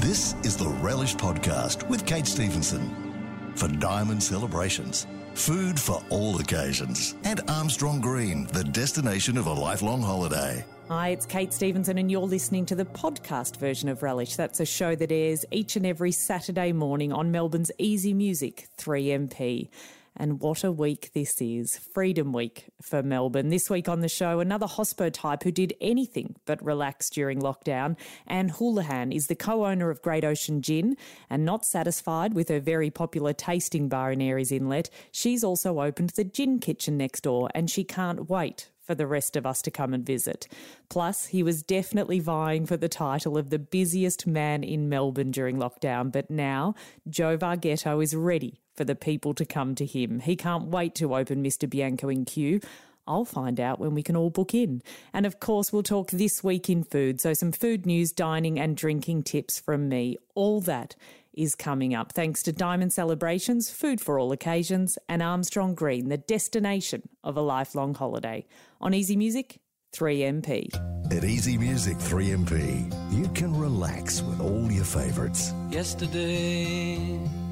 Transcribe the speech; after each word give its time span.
This 0.00 0.34
is 0.44 0.58
the 0.58 0.68
Relish 0.68 1.16
Podcast 1.16 1.88
with 1.88 2.04
Kate 2.04 2.26
Stevenson. 2.26 3.54
For 3.56 3.66
diamond 3.66 4.22
celebrations, 4.22 5.06
food 5.32 5.80
for 5.80 6.02
all 6.10 6.38
occasions, 6.38 7.14
and 7.24 7.40
Armstrong 7.48 8.02
Green, 8.02 8.46
the 8.48 8.62
destination 8.62 9.38
of 9.38 9.46
a 9.46 9.52
lifelong 9.54 10.02
holiday. 10.02 10.62
Hi, 10.88 11.08
it's 11.08 11.24
Kate 11.24 11.50
Stevenson, 11.50 11.96
and 11.96 12.10
you're 12.10 12.20
listening 12.20 12.66
to 12.66 12.74
the 12.74 12.84
podcast 12.84 13.56
version 13.56 13.88
of 13.88 14.02
Relish. 14.02 14.36
That's 14.36 14.60
a 14.60 14.66
show 14.66 14.94
that 14.96 15.10
airs 15.10 15.46
each 15.50 15.76
and 15.76 15.86
every 15.86 16.12
Saturday 16.12 16.72
morning 16.72 17.10
on 17.10 17.32
Melbourne's 17.32 17.72
Easy 17.78 18.12
Music 18.12 18.68
3MP. 18.76 19.70
And 20.16 20.40
what 20.40 20.64
a 20.64 20.72
week 20.72 21.10
this 21.12 21.40
is. 21.42 21.76
Freedom 21.76 22.32
Week 22.32 22.64
for 22.80 23.02
Melbourne. 23.02 23.50
This 23.50 23.68
week 23.68 23.88
on 23.88 24.00
the 24.00 24.08
show, 24.08 24.40
another 24.40 24.66
hospo 24.66 25.12
type 25.12 25.42
who 25.42 25.52
did 25.52 25.74
anything 25.80 26.36
but 26.46 26.64
relax 26.64 27.10
during 27.10 27.40
lockdown. 27.40 27.98
Anne 28.26 28.48
Houlihan 28.48 29.12
is 29.12 29.26
the 29.26 29.34
co 29.34 29.66
owner 29.66 29.90
of 29.90 30.00
Great 30.00 30.24
Ocean 30.24 30.62
Gin, 30.62 30.96
and 31.28 31.44
not 31.44 31.66
satisfied 31.66 32.32
with 32.32 32.48
her 32.48 32.60
very 32.60 32.90
popular 32.90 33.34
tasting 33.34 33.88
bar 33.88 34.10
in 34.12 34.20
Aireys 34.20 34.52
Inlet, 34.52 34.90
she's 35.12 35.44
also 35.44 35.80
opened 35.80 36.10
the 36.10 36.24
gin 36.24 36.58
kitchen 36.58 36.96
next 36.96 37.20
door, 37.22 37.50
and 37.54 37.70
she 37.70 37.84
can't 37.84 38.30
wait 38.30 38.70
for 38.82 38.94
the 38.94 39.06
rest 39.06 39.36
of 39.36 39.44
us 39.44 39.60
to 39.62 39.70
come 39.70 39.92
and 39.92 40.06
visit. 40.06 40.46
Plus, 40.88 41.26
he 41.26 41.42
was 41.42 41.62
definitely 41.62 42.20
vying 42.20 42.64
for 42.64 42.76
the 42.76 42.88
title 42.88 43.36
of 43.36 43.50
the 43.50 43.58
busiest 43.58 44.26
man 44.26 44.62
in 44.62 44.88
Melbourne 44.88 45.32
during 45.32 45.56
lockdown, 45.56 46.12
but 46.12 46.30
now 46.30 46.74
Joe 47.08 47.36
Vargetto 47.36 48.02
is 48.02 48.14
ready 48.14 48.60
for 48.76 48.84
the 48.84 48.94
people 48.94 49.34
to 49.34 49.44
come 49.44 49.74
to 49.76 49.86
him. 49.86 50.20
He 50.20 50.36
can't 50.36 50.66
wait 50.66 50.94
to 50.96 51.14
open 51.14 51.42
Mr. 51.42 51.68
Bianco 51.68 52.08
in 52.08 52.24
Kew. 52.24 52.60
I'll 53.06 53.24
find 53.24 53.60
out 53.60 53.78
when 53.78 53.94
we 53.94 54.02
can 54.02 54.16
all 54.16 54.30
book 54.30 54.54
in. 54.54 54.82
And 55.12 55.26
of 55.26 55.38
course, 55.38 55.72
we'll 55.72 55.82
talk 55.82 56.10
this 56.10 56.42
week 56.42 56.68
in 56.68 56.82
food. 56.82 57.20
So, 57.20 57.34
some 57.34 57.52
food 57.52 57.86
news, 57.86 58.12
dining, 58.12 58.58
and 58.58 58.76
drinking 58.76 59.24
tips 59.24 59.60
from 59.60 59.88
me. 59.88 60.16
All 60.34 60.60
that 60.62 60.96
is 61.32 61.54
coming 61.54 61.94
up 61.94 62.12
thanks 62.12 62.42
to 62.44 62.52
Diamond 62.52 62.92
Celebrations, 62.92 63.70
Food 63.70 64.00
for 64.00 64.18
All 64.18 64.32
Occasions, 64.32 64.98
and 65.08 65.22
Armstrong 65.22 65.74
Green, 65.74 66.08
the 66.08 66.16
destination 66.16 67.02
of 67.22 67.36
a 67.36 67.42
lifelong 67.42 67.94
holiday. 67.94 68.46
On 68.80 68.94
Easy 68.94 69.16
Music, 69.16 69.60
3MP. 69.94 70.74
At 71.12 71.24
Easy 71.24 71.56
Music 71.56 71.98
3MP, 71.98 73.12
you 73.12 73.28
can 73.28 73.54
relax 73.54 74.22
with 74.22 74.40
all 74.40 74.70
your 74.70 74.84
favourites. 74.84 75.52
Yesterday, 75.70 77.20
all 77.22 77.45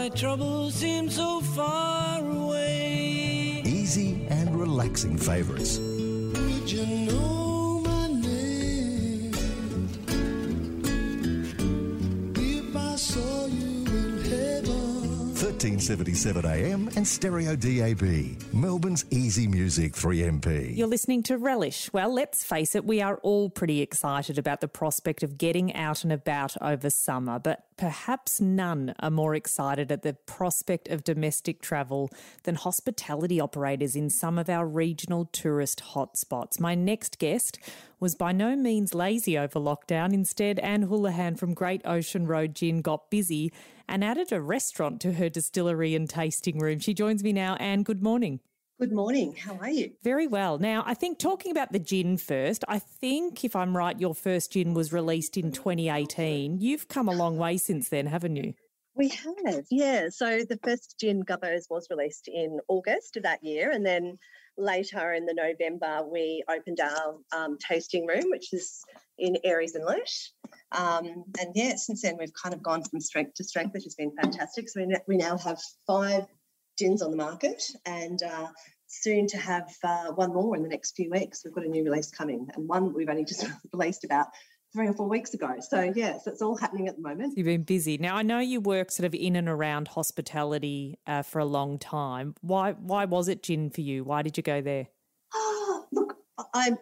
my 0.00 0.08
troubles 0.08 0.76
seem 0.76 1.10
so 1.10 1.42
far 1.42 2.20
away. 2.20 3.60
Easy 3.66 4.26
and 4.30 4.58
relaxing 4.58 5.18
favourites. 5.18 5.78
1377 15.62 16.46
AM 16.46 16.88
and 16.96 17.06
Stereo 17.06 17.54
DAB. 17.54 18.54
Melbourne's 18.54 19.04
Easy 19.10 19.46
Music 19.46 19.92
3MP. 19.92 20.74
You're 20.74 20.86
listening 20.86 21.22
to 21.24 21.36
Relish. 21.36 21.92
Well, 21.92 22.14
let's 22.14 22.42
face 22.42 22.74
it, 22.74 22.86
we 22.86 23.02
are 23.02 23.18
all 23.18 23.50
pretty 23.50 23.82
excited 23.82 24.38
about 24.38 24.62
the 24.62 24.68
prospect 24.68 25.22
of 25.22 25.36
getting 25.36 25.74
out 25.74 26.02
and 26.02 26.14
about 26.14 26.56
over 26.62 26.88
summer, 26.88 27.38
but 27.38 27.66
perhaps 27.76 28.40
none 28.40 28.94
are 29.00 29.10
more 29.10 29.34
excited 29.34 29.92
at 29.92 30.00
the 30.00 30.14
prospect 30.14 30.88
of 30.88 31.04
domestic 31.04 31.60
travel 31.60 32.10
than 32.44 32.54
hospitality 32.54 33.38
operators 33.38 33.94
in 33.94 34.08
some 34.08 34.38
of 34.38 34.48
our 34.48 34.66
regional 34.66 35.26
tourist 35.26 35.82
hotspots. 35.92 36.58
My 36.58 36.74
next 36.74 37.18
guest 37.18 37.58
was 37.98 38.14
by 38.14 38.32
no 38.32 38.56
means 38.56 38.94
lazy 38.94 39.36
over 39.36 39.60
lockdown. 39.60 40.14
Instead, 40.14 40.58
Anne 40.60 40.82
Houlihan 40.82 41.36
from 41.36 41.52
Great 41.52 41.82
Ocean 41.84 42.26
Road 42.26 42.54
Gin 42.54 42.80
got 42.80 43.10
busy 43.10 43.52
and 43.90 44.04
added 44.04 44.32
a 44.32 44.40
restaurant 44.40 45.00
to 45.00 45.14
her 45.14 45.28
distillery 45.28 45.94
and 45.94 46.08
tasting 46.08 46.58
room. 46.58 46.78
She 46.78 46.94
joins 46.94 47.22
me 47.22 47.32
now. 47.32 47.56
Anne, 47.56 47.82
good 47.82 48.02
morning. 48.02 48.40
Good 48.80 48.92
morning. 48.92 49.34
How 49.34 49.56
are 49.56 49.68
you? 49.68 49.90
Very 50.02 50.26
well. 50.26 50.58
Now, 50.58 50.82
I 50.86 50.94
think 50.94 51.18
talking 51.18 51.50
about 51.50 51.72
the 51.72 51.78
gin 51.78 52.16
first, 52.16 52.64
I 52.66 52.78
think 52.78 53.44
if 53.44 53.54
I'm 53.54 53.76
right, 53.76 54.00
your 54.00 54.14
first 54.14 54.52
gin 54.52 54.72
was 54.72 54.90
released 54.90 55.36
in 55.36 55.52
2018. 55.52 56.60
You've 56.60 56.88
come 56.88 57.08
a 57.08 57.12
long 57.12 57.36
way 57.36 57.58
since 57.58 57.90
then, 57.90 58.06
haven't 58.06 58.36
you? 58.36 58.54
We 58.94 59.08
have, 59.08 59.64
yeah. 59.70 60.08
So 60.08 60.44
the 60.48 60.58
first 60.62 60.96
gin 60.98 61.24
Gubbos 61.24 61.64
was 61.68 61.88
released 61.90 62.28
in 62.28 62.58
August 62.68 63.18
of 63.18 63.24
that 63.24 63.44
year, 63.44 63.70
and 63.70 63.84
then 63.84 64.18
later 64.56 65.12
in 65.12 65.26
the 65.26 65.34
November 65.34 66.02
we 66.10 66.42
opened 66.48 66.80
our 66.80 67.16
um, 67.36 67.58
tasting 67.58 68.06
room, 68.06 68.24
which 68.30 68.52
is 68.52 68.82
in 69.18 69.36
Aireys 69.44 69.74
Inlet. 69.74 70.10
Um, 70.72 71.24
and 71.38 71.52
yeah, 71.54 71.76
since 71.76 72.02
then 72.02 72.16
we've 72.18 72.32
kind 72.32 72.54
of 72.54 72.62
gone 72.62 72.82
from 72.82 73.00
strength 73.00 73.34
to 73.34 73.44
strength, 73.44 73.74
which 73.74 73.84
has 73.84 73.94
been 73.94 74.12
fantastic. 74.20 74.68
So 74.68 74.80
we, 74.80 74.96
we 75.06 75.16
now 75.16 75.38
have 75.38 75.60
five 75.86 76.26
gins 76.78 77.02
on 77.02 77.10
the 77.10 77.16
market, 77.16 77.62
and 77.86 78.22
uh, 78.22 78.48
soon 78.86 79.26
to 79.28 79.38
have 79.38 79.70
uh, 79.84 80.12
one 80.12 80.32
more 80.32 80.56
in 80.56 80.62
the 80.62 80.68
next 80.68 80.96
few 80.96 81.10
weeks. 81.10 81.42
We've 81.44 81.54
got 81.54 81.64
a 81.64 81.68
new 81.68 81.84
release 81.84 82.10
coming, 82.10 82.48
and 82.54 82.68
one 82.68 82.92
we've 82.92 83.08
only 83.08 83.24
just 83.24 83.46
released 83.72 84.04
about 84.04 84.28
three 84.72 84.86
or 84.86 84.92
four 84.92 85.08
weeks 85.08 85.34
ago. 85.34 85.56
So 85.60 85.92
yeah, 85.94 86.18
so 86.18 86.30
it's 86.30 86.42
all 86.42 86.56
happening 86.56 86.88
at 86.88 86.96
the 86.96 87.02
moment. 87.02 87.36
You've 87.36 87.46
been 87.46 87.62
busy. 87.62 87.98
Now 87.98 88.16
I 88.16 88.22
know 88.22 88.38
you 88.38 88.60
work 88.60 88.90
sort 88.90 89.06
of 89.06 89.14
in 89.14 89.36
and 89.36 89.48
around 89.48 89.88
hospitality 89.88 90.98
uh, 91.06 91.22
for 91.22 91.38
a 91.38 91.44
long 91.44 91.78
time. 91.78 92.34
Why 92.40 92.72
why 92.72 93.04
was 93.04 93.28
it 93.28 93.42
gin 93.42 93.70
for 93.70 93.80
you? 93.80 94.04
Why 94.04 94.22
did 94.22 94.36
you 94.36 94.42
go 94.42 94.60
there? 94.60 94.88
Oh, 95.34 95.86
look, 95.92 96.16
I'm 96.54 96.78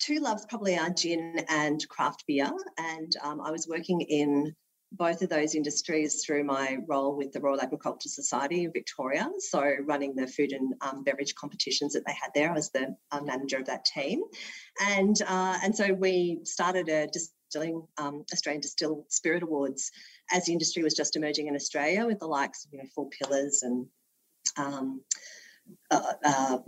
two 0.00 0.18
loves 0.18 0.46
probably 0.46 0.76
are 0.76 0.90
gin 0.90 1.44
and 1.48 1.86
craft 1.88 2.24
beer, 2.26 2.50
and 2.78 3.12
um, 3.22 3.40
I 3.40 3.50
was 3.50 3.68
working 3.68 4.00
in 4.00 4.54
both 4.92 5.22
of 5.22 5.28
those 5.28 5.54
industries 5.54 6.24
through 6.24 6.42
my 6.42 6.78
role 6.88 7.16
with 7.16 7.30
the 7.30 7.40
Royal 7.40 7.60
Agricultural 7.60 8.10
Society 8.10 8.64
of 8.64 8.72
Victoria. 8.72 9.30
So, 9.38 9.62
running 9.84 10.16
the 10.16 10.26
food 10.26 10.52
and 10.52 10.74
um, 10.80 11.04
beverage 11.04 11.34
competitions 11.36 11.92
that 11.92 12.04
they 12.06 12.14
had 12.20 12.30
there, 12.34 12.50
I 12.50 12.54
was 12.54 12.70
the 12.70 12.96
uh, 13.12 13.20
manager 13.20 13.58
of 13.58 13.66
that 13.66 13.84
team, 13.84 14.22
and 14.80 15.16
uh, 15.26 15.58
and 15.62 15.76
so 15.76 15.92
we 15.92 16.40
started 16.44 16.88
a 16.88 17.06
distilling 17.06 17.86
um, 17.98 18.24
Australian 18.32 18.62
Distill 18.62 19.04
Spirit 19.08 19.42
Awards 19.42 19.92
as 20.32 20.46
the 20.46 20.52
industry 20.52 20.82
was 20.82 20.94
just 20.94 21.16
emerging 21.16 21.46
in 21.46 21.54
Australia 21.54 22.06
with 22.06 22.18
the 22.18 22.26
likes 22.26 22.64
of 22.64 22.72
you 22.72 22.78
know 22.78 22.88
Four 22.94 23.08
Pillars 23.10 23.62
and. 23.62 23.86
Um, 24.56 25.02
uh, 25.92 26.12
uh, 26.24 26.58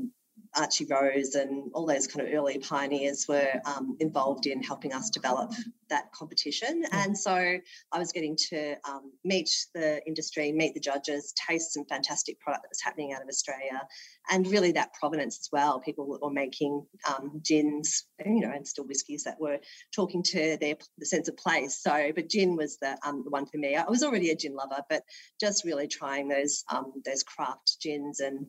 Archie 0.56 0.86
Rose 0.86 1.34
and 1.34 1.70
all 1.74 1.86
those 1.86 2.06
kind 2.06 2.26
of 2.26 2.34
early 2.34 2.58
pioneers 2.58 3.26
were 3.28 3.60
um, 3.64 3.96
involved 4.00 4.46
in 4.46 4.62
helping 4.62 4.92
us 4.92 5.10
develop 5.10 5.52
that 5.88 6.12
competition. 6.12 6.84
And 6.92 7.16
so 7.16 7.32
I 7.34 7.98
was 7.98 8.12
getting 8.12 8.36
to 8.50 8.74
um, 8.88 9.12
meet 9.24 9.50
the 9.74 10.04
industry, 10.06 10.52
meet 10.52 10.74
the 10.74 10.80
judges, 10.80 11.32
taste 11.48 11.72
some 11.72 11.84
fantastic 11.86 12.38
product 12.40 12.64
that 12.64 12.70
was 12.70 12.80
happening 12.82 13.12
out 13.12 13.22
of 13.22 13.28
Australia, 13.28 13.80
and 14.30 14.46
really 14.46 14.72
that 14.72 14.92
provenance 14.94 15.38
as 15.38 15.48
well. 15.52 15.80
People 15.80 16.18
were 16.20 16.30
making 16.30 16.86
um, 17.08 17.40
gins, 17.42 18.04
you 18.24 18.40
know, 18.40 18.52
and 18.54 18.66
still 18.66 18.86
whiskies 18.86 19.24
that 19.24 19.40
were 19.40 19.58
talking 19.94 20.22
to 20.22 20.56
their 20.60 20.76
the 20.98 21.06
sense 21.06 21.28
of 21.28 21.36
place. 21.36 21.80
So, 21.82 22.12
but 22.14 22.28
gin 22.28 22.56
was 22.56 22.78
the, 22.78 22.96
um, 23.04 23.22
the 23.24 23.30
one 23.30 23.46
for 23.46 23.58
me. 23.58 23.76
I 23.76 23.88
was 23.88 24.02
already 24.02 24.30
a 24.30 24.36
gin 24.36 24.54
lover, 24.54 24.82
but 24.88 25.02
just 25.40 25.64
really 25.64 25.88
trying 25.88 26.28
those 26.28 26.64
um, 26.70 26.92
those 27.04 27.22
craft 27.22 27.76
gins 27.80 28.20
and 28.20 28.46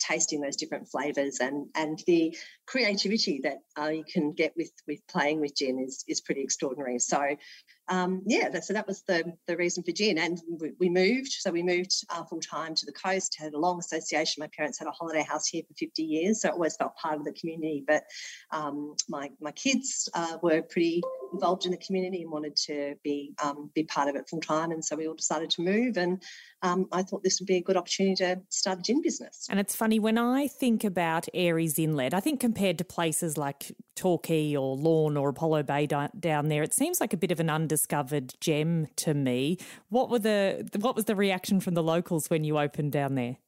tasting 0.00 0.40
those 0.40 0.56
different 0.56 0.88
flavors 0.88 1.38
and 1.40 1.68
and 1.74 2.02
the 2.06 2.36
creativity 2.70 3.40
that 3.42 3.58
uh, 3.76 3.88
you 3.88 4.04
can 4.04 4.32
get 4.32 4.52
with 4.56 4.70
with 4.86 5.04
playing 5.08 5.40
with 5.40 5.56
gin 5.56 5.80
is 5.80 6.04
is 6.06 6.20
pretty 6.20 6.42
extraordinary. 6.42 7.00
So 7.00 7.36
um, 7.88 8.22
yeah 8.24 8.48
that, 8.48 8.64
so 8.64 8.72
that 8.72 8.86
was 8.86 9.02
the 9.08 9.32
the 9.48 9.56
reason 9.56 9.82
for 9.82 9.90
gin 9.90 10.16
and 10.18 10.40
we, 10.60 10.72
we 10.78 10.88
moved 10.88 11.32
so 11.32 11.50
we 11.50 11.64
moved 11.64 11.92
uh, 12.10 12.22
full 12.22 12.40
time 12.40 12.76
to 12.76 12.86
the 12.86 12.92
coast 12.92 13.36
had 13.36 13.54
a 13.54 13.58
long 13.58 13.80
association. 13.80 14.40
My 14.40 14.50
parents 14.56 14.78
had 14.78 14.86
a 14.86 14.92
holiday 14.92 15.24
house 15.24 15.48
here 15.48 15.64
for 15.66 15.74
50 15.74 16.02
years 16.04 16.42
so 16.42 16.48
it 16.48 16.52
always 16.52 16.76
felt 16.76 16.94
part 16.96 17.16
of 17.16 17.24
the 17.24 17.32
community. 17.32 17.82
But 17.84 18.04
um, 18.52 18.94
my 19.08 19.30
my 19.40 19.50
kids 19.50 20.08
uh, 20.14 20.38
were 20.40 20.62
pretty 20.62 21.02
involved 21.32 21.64
in 21.64 21.72
the 21.72 21.78
community 21.78 22.22
and 22.22 22.30
wanted 22.30 22.54
to 22.68 22.94
be 23.02 23.34
um, 23.42 23.70
be 23.74 23.82
part 23.82 24.08
of 24.08 24.14
it 24.14 24.28
full 24.28 24.40
time 24.40 24.70
and 24.70 24.84
so 24.84 24.94
we 24.94 25.08
all 25.08 25.14
decided 25.14 25.50
to 25.50 25.62
move 25.62 25.96
and 25.96 26.22
um, 26.62 26.86
I 26.92 27.02
thought 27.02 27.22
this 27.22 27.40
would 27.40 27.46
be 27.46 27.56
a 27.56 27.62
good 27.62 27.76
opportunity 27.76 28.16
to 28.16 28.40
start 28.50 28.80
a 28.80 28.82
gin 28.82 29.00
business. 29.00 29.46
And 29.48 29.58
it's 29.58 29.74
funny 29.74 29.98
when 29.98 30.18
I 30.18 30.46
think 30.46 30.84
about 30.84 31.26
Aireys 31.34 31.78
Inlet, 31.78 32.12
I 32.12 32.20
think 32.20 32.38
compared 32.38 32.59
to 32.78 32.84
places 32.84 33.36
like 33.36 33.72
Torquay 33.96 34.54
or 34.54 34.76
Lorne 34.76 35.16
or 35.16 35.30
Apollo 35.30 35.64
Bay 35.64 35.86
down 35.86 36.48
there, 36.48 36.62
it 36.62 36.74
seems 36.74 37.00
like 37.00 37.12
a 37.12 37.16
bit 37.16 37.32
of 37.32 37.40
an 37.40 37.50
undiscovered 37.50 38.34
gem 38.40 38.86
to 38.96 39.14
me. 39.14 39.58
What 39.88 40.10
were 40.10 40.18
the 40.18 40.68
what 40.78 40.94
was 40.94 41.06
the 41.06 41.16
reaction 41.16 41.60
from 41.60 41.74
the 41.74 41.82
locals 41.82 42.28
when 42.30 42.44
you 42.44 42.58
opened 42.58 42.92
down 42.92 43.14
there? 43.14 43.38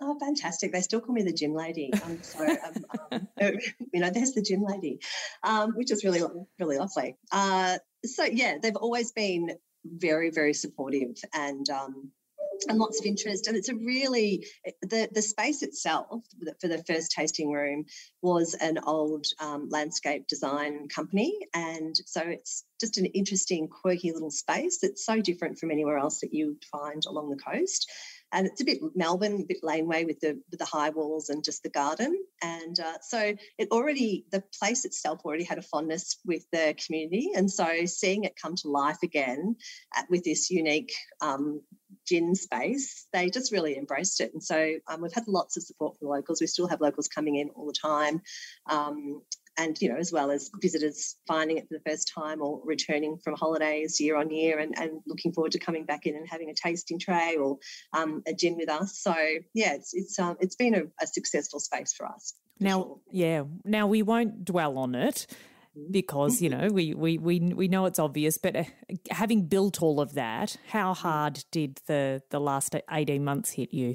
Oh, 0.00 0.18
fantastic! 0.18 0.72
They 0.72 0.82
still 0.82 1.00
call 1.00 1.14
me 1.14 1.22
the 1.22 1.32
gym 1.32 1.54
lady. 1.54 1.90
Um, 2.04 2.22
so, 2.22 2.44
um, 2.44 3.28
um, 3.40 3.52
you 3.92 4.00
know, 4.00 4.10
there's 4.10 4.32
the 4.32 4.42
gym 4.42 4.62
lady, 4.62 5.00
um, 5.42 5.72
which 5.72 5.90
is 5.90 6.04
really, 6.04 6.22
really 6.58 6.76
lovely. 6.76 7.16
Uh, 7.32 7.78
so, 8.04 8.24
yeah, 8.24 8.58
they've 8.60 8.76
always 8.76 9.12
been 9.12 9.56
very, 9.84 10.30
very 10.30 10.52
supportive, 10.52 11.16
and 11.32 11.70
um, 11.70 12.10
and 12.68 12.78
lots 12.78 13.00
of 13.00 13.06
interest. 13.06 13.46
And 13.46 13.56
it's 13.56 13.68
a 13.68 13.74
really 13.74 14.46
the 14.82 15.08
the 15.12 15.22
space 15.22 15.62
itself 15.62 16.22
for 16.60 16.68
the 16.68 16.82
first 16.86 17.12
tasting 17.12 17.50
room 17.50 17.84
was 18.22 18.54
an 18.54 18.78
old 18.84 19.26
um, 19.40 19.68
landscape 19.70 20.26
design 20.26 20.88
company, 20.88 21.38
and 21.54 21.94
so 22.06 22.22
it's 22.22 22.64
just 22.80 22.98
an 22.98 23.06
interesting, 23.06 23.68
quirky 23.68 24.12
little 24.12 24.30
space 24.30 24.78
that's 24.82 25.04
so 25.04 25.20
different 25.20 25.58
from 25.58 25.70
anywhere 25.70 25.98
else 25.98 26.20
that 26.20 26.34
you 26.34 26.58
find 26.70 27.06
along 27.06 27.30
the 27.30 27.36
coast 27.36 27.90
and 28.32 28.46
it's 28.46 28.60
a 28.60 28.64
bit 28.64 28.80
Melbourne, 28.94 29.40
a 29.42 29.44
bit 29.44 29.62
laneway 29.62 30.04
with 30.04 30.20
the 30.20 30.40
with 30.50 30.58
the 30.58 30.66
high 30.66 30.90
walls 30.90 31.28
and 31.28 31.44
just 31.44 31.62
the 31.62 31.70
garden. 31.70 32.22
And 32.42 32.78
uh, 32.78 32.98
so 33.00 33.34
it 33.58 33.68
already 33.70 34.26
the 34.30 34.42
place 34.58 34.84
itself 34.84 35.20
already 35.24 35.44
had 35.44 35.58
a 35.58 35.62
fondness 35.62 36.18
with 36.24 36.44
the 36.52 36.74
community, 36.84 37.30
and 37.34 37.50
so 37.50 37.86
seeing 37.86 38.24
it 38.24 38.36
come 38.40 38.56
to 38.56 38.68
life 38.68 38.98
again 39.02 39.56
at, 39.96 40.06
with 40.10 40.24
this 40.24 40.50
unique 40.50 40.92
um, 41.20 41.62
gin 42.06 42.34
space, 42.34 43.06
they 43.12 43.30
just 43.30 43.52
really 43.52 43.76
embraced 43.76 44.20
it. 44.20 44.32
And 44.32 44.42
so 44.42 44.76
um, 44.88 45.02
we've 45.02 45.12
had 45.12 45.28
lots 45.28 45.56
of 45.56 45.62
support 45.62 45.98
from 45.98 46.06
the 46.06 46.12
locals. 46.12 46.40
We 46.40 46.46
still 46.46 46.68
have 46.68 46.80
locals 46.80 47.08
coming 47.08 47.36
in 47.36 47.50
all 47.50 47.66
the 47.66 47.72
time. 47.72 48.22
Um, 48.68 49.22
and 49.58 49.80
you 49.80 49.88
know 49.88 49.96
as 49.96 50.12
well 50.12 50.30
as 50.30 50.50
visitors 50.60 51.16
finding 51.26 51.56
it 51.56 51.66
for 51.68 51.74
the 51.74 51.90
first 51.90 52.12
time 52.14 52.42
or 52.42 52.60
returning 52.64 53.16
from 53.18 53.34
holidays 53.34 53.98
year 54.00 54.16
on 54.16 54.30
year 54.30 54.58
and, 54.58 54.78
and 54.78 55.00
looking 55.06 55.32
forward 55.32 55.52
to 55.52 55.58
coming 55.58 55.84
back 55.84 56.06
in 56.06 56.14
and 56.14 56.28
having 56.28 56.50
a 56.50 56.54
tasting 56.54 56.98
tray 56.98 57.36
or 57.36 57.58
um, 57.94 58.22
a 58.26 58.34
gin 58.34 58.56
with 58.56 58.68
us 58.68 58.98
so 58.98 59.14
yeah 59.54 59.74
it's 59.74 59.94
it's 59.94 60.18
um, 60.18 60.36
it's 60.40 60.56
been 60.56 60.74
a, 60.74 60.82
a 61.02 61.06
successful 61.06 61.60
space 61.60 61.92
for 61.94 62.06
us 62.06 62.34
now 62.60 62.82
sure. 62.82 63.00
yeah 63.10 63.42
now 63.64 63.86
we 63.86 64.02
won't 64.02 64.44
dwell 64.44 64.78
on 64.78 64.94
it. 64.94 65.26
Because 65.90 66.40
you 66.40 66.48
know 66.48 66.68
we, 66.72 66.94
we 66.94 67.18
we 67.18 67.40
we 67.40 67.68
know 67.68 67.86
it's 67.86 67.98
obvious 67.98 68.38
but 68.38 68.56
uh, 68.56 68.64
having 69.10 69.46
built 69.46 69.82
all 69.82 70.00
of 70.00 70.14
that 70.14 70.56
how 70.68 70.94
hard 70.94 71.44
did 71.50 71.80
the 71.86 72.22
the 72.30 72.40
last 72.40 72.74
18 72.90 73.22
months 73.24 73.50
hit 73.50 73.72
you 73.74 73.94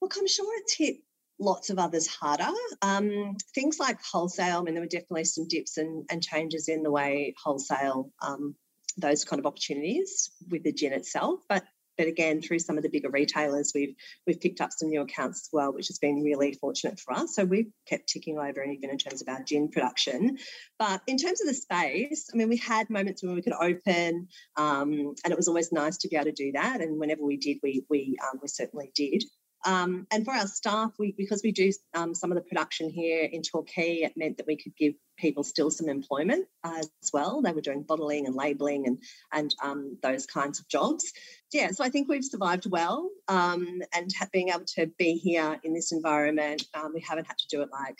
look 0.00 0.14
i'm 0.18 0.26
sure 0.26 0.52
it's 0.58 0.76
hit 0.76 0.98
lots 1.38 1.70
of 1.70 1.78
others 1.78 2.06
harder. 2.06 2.50
Um, 2.82 3.36
things 3.54 3.78
like 3.78 3.98
wholesale, 4.02 4.58
I 4.58 4.62
mean, 4.62 4.74
there 4.74 4.82
were 4.82 4.88
definitely 4.88 5.24
some 5.24 5.46
dips 5.48 5.76
and, 5.76 6.04
and 6.10 6.22
changes 6.22 6.68
in 6.68 6.82
the 6.82 6.90
way 6.90 7.34
wholesale, 7.42 8.10
um, 8.22 8.54
those 8.96 9.24
kind 9.24 9.38
of 9.38 9.46
opportunities 9.46 10.30
with 10.48 10.64
the 10.64 10.72
gin 10.72 10.92
itself. 10.92 11.40
But 11.48 11.64
but 11.98 12.06
again, 12.06 12.40
through 12.40 12.60
some 12.60 12.76
of 12.76 12.84
the 12.84 12.88
bigger 12.88 13.10
retailers, 13.10 13.72
we've 13.74 13.94
we've 14.26 14.40
picked 14.40 14.60
up 14.60 14.70
some 14.72 14.88
new 14.88 15.02
accounts 15.02 15.40
as 15.40 15.48
well, 15.52 15.72
which 15.74 15.88
has 15.88 15.98
been 15.98 16.22
really 16.22 16.54
fortunate 16.54 16.98
for 17.00 17.12
us. 17.12 17.34
So 17.34 17.44
we've 17.44 17.70
kept 17.86 18.08
ticking 18.08 18.38
over, 18.38 18.62
and 18.62 18.72
even 18.72 18.90
in 18.90 18.98
terms 18.98 19.20
of 19.20 19.28
our 19.28 19.42
gin 19.42 19.68
production. 19.68 20.38
But 20.78 21.02
in 21.08 21.18
terms 21.18 21.40
of 21.40 21.48
the 21.48 21.54
space, 21.54 22.30
I 22.32 22.36
mean, 22.36 22.48
we 22.48 22.56
had 22.56 22.88
moments 22.88 23.22
when 23.22 23.34
we 23.34 23.42
could 23.42 23.52
open, 23.52 24.28
um, 24.56 25.14
and 25.24 25.32
it 25.32 25.36
was 25.36 25.48
always 25.48 25.72
nice 25.72 25.98
to 25.98 26.08
be 26.08 26.16
able 26.16 26.26
to 26.26 26.32
do 26.32 26.52
that. 26.52 26.80
And 26.80 26.98
whenever 26.98 27.24
we 27.24 27.36
did, 27.36 27.58
we 27.62 27.84
we 27.90 28.16
um, 28.22 28.38
we 28.40 28.48
certainly 28.48 28.92
did. 28.94 29.24
Um, 29.66 30.06
and 30.12 30.24
for 30.24 30.32
our 30.32 30.46
staff, 30.46 30.92
we 30.98 31.14
because 31.18 31.42
we 31.42 31.52
do 31.52 31.72
um, 31.94 32.14
some 32.14 32.30
of 32.30 32.36
the 32.36 32.44
production 32.44 32.90
here 32.90 33.24
in 33.24 33.42
Torquay, 33.42 34.02
it 34.02 34.12
meant 34.16 34.36
that 34.36 34.46
we 34.46 34.56
could 34.56 34.76
give 34.76 34.94
people 35.18 35.44
still 35.44 35.70
some 35.70 35.88
employment 35.88 36.46
as 36.64 36.88
well. 37.12 37.42
They 37.42 37.52
were 37.52 37.60
doing 37.60 37.82
bottling 37.82 38.26
and 38.26 38.34
labelling 38.34 38.86
and 38.86 38.98
and 39.32 39.54
um, 39.62 39.98
those 40.02 40.26
kinds 40.26 40.60
of 40.60 40.68
jobs. 40.68 41.12
Yeah, 41.52 41.70
so 41.70 41.82
I 41.82 41.88
think 41.88 42.08
we've 42.08 42.24
survived 42.24 42.66
well, 42.66 43.08
um, 43.26 43.80
and 43.94 44.12
being 44.32 44.50
able 44.50 44.66
to 44.76 44.86
be 44.98 45.14
here 45.14 45.58
in 45.64 45.72
this 45.72 45.92
environment, 45.92 46.62
um, 46.74 46.92
we 46.94 47.00
haven't 47.00 47.26
had 47.26 47.38
to 47.38 47.48
do 47.48 47.62
it 47.62 47.70
like 47.72 47.96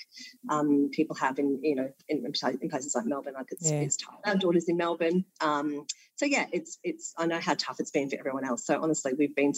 um, 0.50 0.90
people 0.92 1.16
have 1.16 1.38
in 1.38 1.60
you 1.62 1.74
know 1.74 1.90
in, 2.08 2.24
in, 2.26 2.32
places 2.70 2.94
like 2.94 3.06
Melbourne. 3.06 3.34
Like 3.34 3.48
it's, 3.50 3.70
yeah. 3.70 3.80
it's 3.80 3.96
tough. 3.96 4.20
Our 4.24 4.36
daughter's 4.36 4.68
in 4.68 4.76
Melbourne, 4.76 5.24
um, 5.40 5.86
so 6.18 6.26
yeah, 6.26 6.46
it's 6.52 6.78
it's. 6.82 7.14
I 7.16 7.26
know 7.26 7.38
how 7.38 7.54
tough 7.54 7.78
it's 7.78 7.92
been 7.92 8.10
for 8.10 8.18
everyone 8.18 8.44
else. 8.44 8.66
So 8.66 8.82
honestly, 8.82 9.12
we've 9.16 9.34
been 9.36 9.52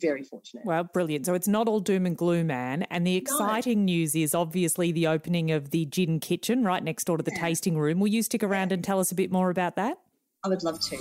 very 0.00 0.24
fortunate. 0.24 0.66
Well, 0.66 0.82
brilliant. 0.84 1.26
So 1.26 1.34
it's 1.34 1.46
not 1.46 1.68
all 1.68 1.78
doom 1.78 2.06
and 2.06 2.16
gloom, 2.16 2.48
man. 2.48 2.82
And 2.90 3.06
the 3.06 3.14
exciting 3.14 3.86
no. 3.86 3.92
news 3.92 4.16
is 4.16 4.34
obviously 4.34 4.90
the 4.90 5.06
opening 5.06 5.52
of 5.52 5.70
the 5.70 5.86
Gin 5.86 6.18
Kitchen 6.18 6.64
right 6.64 6.82
next 6.82 6.91
door 7.00 7.16
to 7.16 7.22
the 7.22 7.32
yeah. 7.32 7.40
tasting 7.40 7.78
room. 7.78 8.00
Will 8.00 8.08
you 8.08 8.22
stick 8.22 8.42
around 8.42 8.72
and 8.72 8.84
tell 8.84 9.00
us 9.00 9.10
a 9.12 9.14
bit 9.14 9.32
more 9.32 9.50
about 9.50 9.76
that? 9.76 9.98
I 10.44 10.48
would 10.48 10.62
love 10.62 10.80
to. 10.80 10.96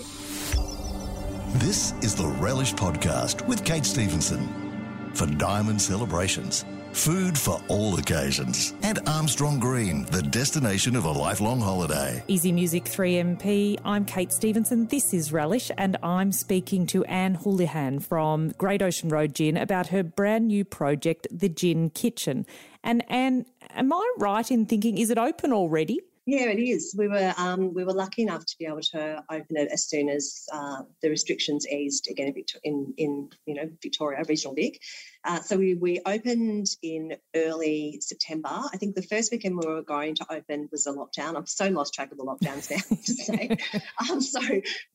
This 1.59 1.93
is 2.01 2.15
the 2.15 2.27
Relish 2.39 2.73
Podcast 2.73 3.45
with 3.47 3.65
Kate 3.65 3.85
Stevenson 3.85 5.11
for 5.13 5.25
Diamond 5.25 5.81
Celebrations. 5.81 6.63
Food 6.93 7.37
for 7.37 7.61
all 7.69 7.97
occasions. 7.97 8.73
And 8.83 8.99
Armstrong 9.07 9.59
Green, 9.59 10.03
the 10.11 10.21
destination 10.21 10.95
of 10.95 11.05
a 11.05 11.11
lifelong 11.11 11.61
holiday. 11.61 12.21
Easy 12.27 12.51
Music 12.51 12.83
3MP. 12.83 13.79
I'm 13.85 14.03
Kate 14.03 14.31
Stevenson. 14.31 14.87
This 14.87 15.13
is 15.13 15.31
Relish, 15.31 15.71
and 15.77 15.95
I'm 16.03 16.33
speaking 16.33 16.85
to 16.87 17.05
Anne 17.05 17.35
Houlihan 17.35 17.99
from 17.99 18.49
Great 18.57 18.81
Ocean 18.81 19.09
Road 19.09 19.33
Gin 19.33 19.55
about 19.55 19.87
her 19.87 20.03
brand 20.03 20.47
new 20.47 20.65
project, 20.65 21.27
The 21.31 21.47
Gin 21.47 21.91
Kitchen. 21.91 22.45
And 22.83 23.09
Anne, 23.09 23.45
am 23.69 23.93
I 23.93 24.13
right 24.17 24.51
in 24.51 24.65
thinking, 24.65 24.97
is 24.97 25.09
it 25.09 25.17
open 25.17 25.53
already? 25.53 26.01
Yeah, 26.25 26.49
it 26.49 26.59
is. 26.59 26.93
We 26.95 27.07
were 27.07 27.33
um, 27.37 27.73
we 27.73 27.83
were 27.83 27.93
lucky 27.93 28.21
enough 28.21 28.45
to 28.45 28.55
be 28.59 28.65
able 28.65 28.81
to 28.93 29.23
open 29.31 29.57
it 29.57 29.69
as 29.71 29.85
soon 29.85 30.07
as 30.07 30.45
uh, 30.53 30.83
the 31.01 31.09
restrictions 31.09 31.67
eased 31.67 32.07
again 32.11 32.33
in 32.63 32.93
in 32.97 33.29
you 33.45 33.55
know 33.55 33.69
Victoria 33.81 34.23
regional 34.29 34.53
Vic. 34.53 34.79
Uh, 35.23 35.39
so 35.41 35.57
we 35.57 35.75
we 35.75 36.01
opened 36.05 36.67
in 36.81 37.15
early 37.35 37.99
September. 38.01 38.49
I 38.51 38.77
think 38.77 38.95
the 38.95 39.03
first 39.03 39.31
weekend 39.31 39.57
we 39.57 39.71
were 39.71 39.83
going 39.83 40.15
to 40.15 40.25
open 40.31 40.67
was 40.71 40.87
a 40.87 40.93
lockdown. 40.93 41.37
I've 41.37 41.47
so 41.47 41.69
lost 41.69 41.93
track 41.93 42.11
of 42.11 42.17
the 42.17 42.23
lockdowns 42.23 42.71
now 42.71 42.97
to 43.05 43.13
say. 43.13 43.57
Um, 44.09 44.19
so 44.19 44.41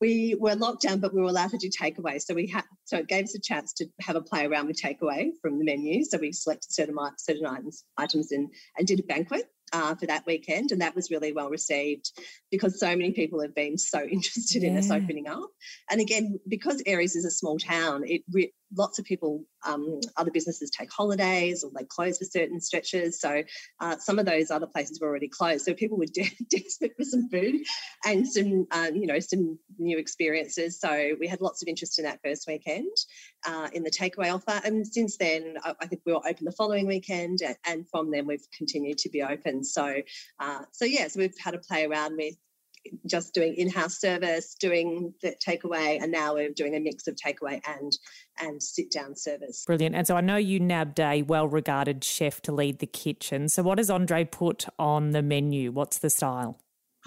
we 0.01 0.37
were 0.39 0.57
locked 0.57 0.83
down, 0.83 0.99
but 0.99 1.15
we 1.15 1.21
were 1.21 1.29
allowed 1.29 1.51
to 1.51 1.59
do 1.59 1.69
takeaway. 1.69 2.21
So 2.21 2.35
we 2.35 2.49
had 2.49 2.65
so 2.85 2.99
it 2.99 3.09
gave 3.09 3.25
us 3.25 3.35
a 3.35 3.41
chance 3.41 3.73
to 3.75 3.87
have 4.01 4.17
a 4.17 4.21
play 4.21 4.47
around 4.47 4.67
with 4.67 4.81
takeaway 4.81 5.31
from 5.41 5.59
the 5.59 5.65
menu. 5.65 6.05
So 6.05 6.19
we 6.19 6.33
selected 6.33 6.73
certain 6.73 6.97
certain 7.19 7.47
items 7.47 7.85
items 7.97 8.33
and 8.33 8.49
and 8.77 8.87
did 8.87 9.01
a 9.01 9.05
banquet 9.05 9.49
uh, 9.73 9.95
for 9.95 10.07
that 10.07 10.27
weekend, 10.27 10.73
and 10.73 10.81
that 10.81 10.95
was 10.95 11.11
really 11.11 11.33
well 11.33 11.51
received 11.51 12.13
because 12.51 12.79
so 12.79 12.89
many 12.89 13.13
people 13.13 13.41
have 13.41 13.55
been 13.55 13.79
so 13.79 14.03
interested 14.11 14.63
yeah. 14.63 14.71
in 14.71 14.77
us 14.77 14.91
opening 14.91 15.29
up. 15.29 15.51
And 15.91 16.01
again, 16.01 16.39
because 16.49 16.83
Aireys 16.83 17.17
is 17.17 17.25
a 17.25 17.31
small 17.31 17.59
town, 17.59 18.05
it 18.07 18.23
re- 18.31 18.53
lots 18.75 18.99
of 18.99 19.05
people, 19.05 19.45
um, 19.65 20.01
other 20.17 20.31
businesses 20.31 20.71
take 20.71 20.93
holidays 20.93 21.63
or 21.63 21.71
they 21.77 21.85
close 21.85 22.19
for 22.19 22.25
certain 22.25 22.61
stretches. 22.61 23.21
So 23.21 23.43
uh, 23.81 23.97
some 23.99 24.19
of 24.19 24.27
those 24.27 24.51
other 24.51 24.67
places 24.67 25.01
were 25.01 25.09
already 25.09 25.29
closed. 25.29 25.65
So 25.65 25.75
people 25.75 25.99
were 25.99 26.07
de- 26.13 26.37
desperate 26.51 26.95
for 26.97 27.05
some 27.05 27.29
food 27.29 27.57
and 28.05 28.27
some, 28.27 28.67
um, 28.71 28.97
you 28.97 29.07
know, 29.07 29.21
some 29.21 29.59
new 29.79 29.99
experiences. 29.99 30.81
So 30.81 31.13
we 31.21 31.27
had 31.27 31.41
lots 31.41 31.63
of 31.63 31.69
interest 31.69 31.99
in 31.99 32.05
that 32.05 32.21
first 32.25 32.47
weekend 32.47 32.91
uh, 33.47 33.69
in 33.73 33.83
the 33.83 33.91
takeaway 33.91 34.35
offer. 34.35 34.61
And 34.65 34.87
since 34.87 35.17
then, 35.17 35.57
I, 35.65 35.75
I, 35.81 35.87
think 35.87 36.03
we 36.05 36.13
were 36.13 36.27
open 36.27 36.45
the 36.45 36.53
following 36.53 36.87
weekend, 36.87 37.41
and, 37.43 37.57
and 37.67 37.89
from 37.89 38.11
then 38.11 38.27
we've 38.27 38.47
continued 38.57 38.99
to 38.99 39.09
be 39.09 39.23
open. 39.23 39.65
So, 39.65 40.03
uh, 40.41 40.63
so 40.73 40.85
yeah, 40.85 41.09
so 41.09 41.21
we've 41.21 41.39
had 41.39 41.53
to 41.53 41.59
play 41.59 41.85
around 41.85 42.17
with 42.17 42.35
just 43.07 43.35
doing 43.35 43.55
in-house 43.55 44.01
service, 44.01 44.55
doing 44.59 45.13
the 45.23 45.35
takeaway, 45.47 46.01
and 46.01 46.13
now 46.13 46.35
we're 46.35 46.51
doing 46.51 46.75
a 46.75 46.81
mix 46.81 47.07
of 47.07 47.17
takeaway 47.17 47.61
and 47.67 47.93
and 48.41 48.63
sit-down 48.63 49.17
service. 49.17 49.65
Brilliant. 49.67 49.95
And 49.95 50.07
so 50.07 50.17
I 50.17 50.21
know 50.21 50.37
you 50.37 50.61
nabbed 50.61 51.01
a 51.01 51.23
well-regarded 51.23 52.05
chef 52.05 52.41
to 52.43 52.53
lead 52.53 52.81
the 52.81 52.87
kitchen. 52.87 53.49
So 53.49 53.63
what 53.63 53.77
does 53.77 53.91
Andre 53.91 54.25
put 54.25 54.67
on 54.79 55.11
the 55.11 55.23
menu? 55.23 55.73
What's 55.73 55.99
the 55.99 56.11
style? 56.11 56.59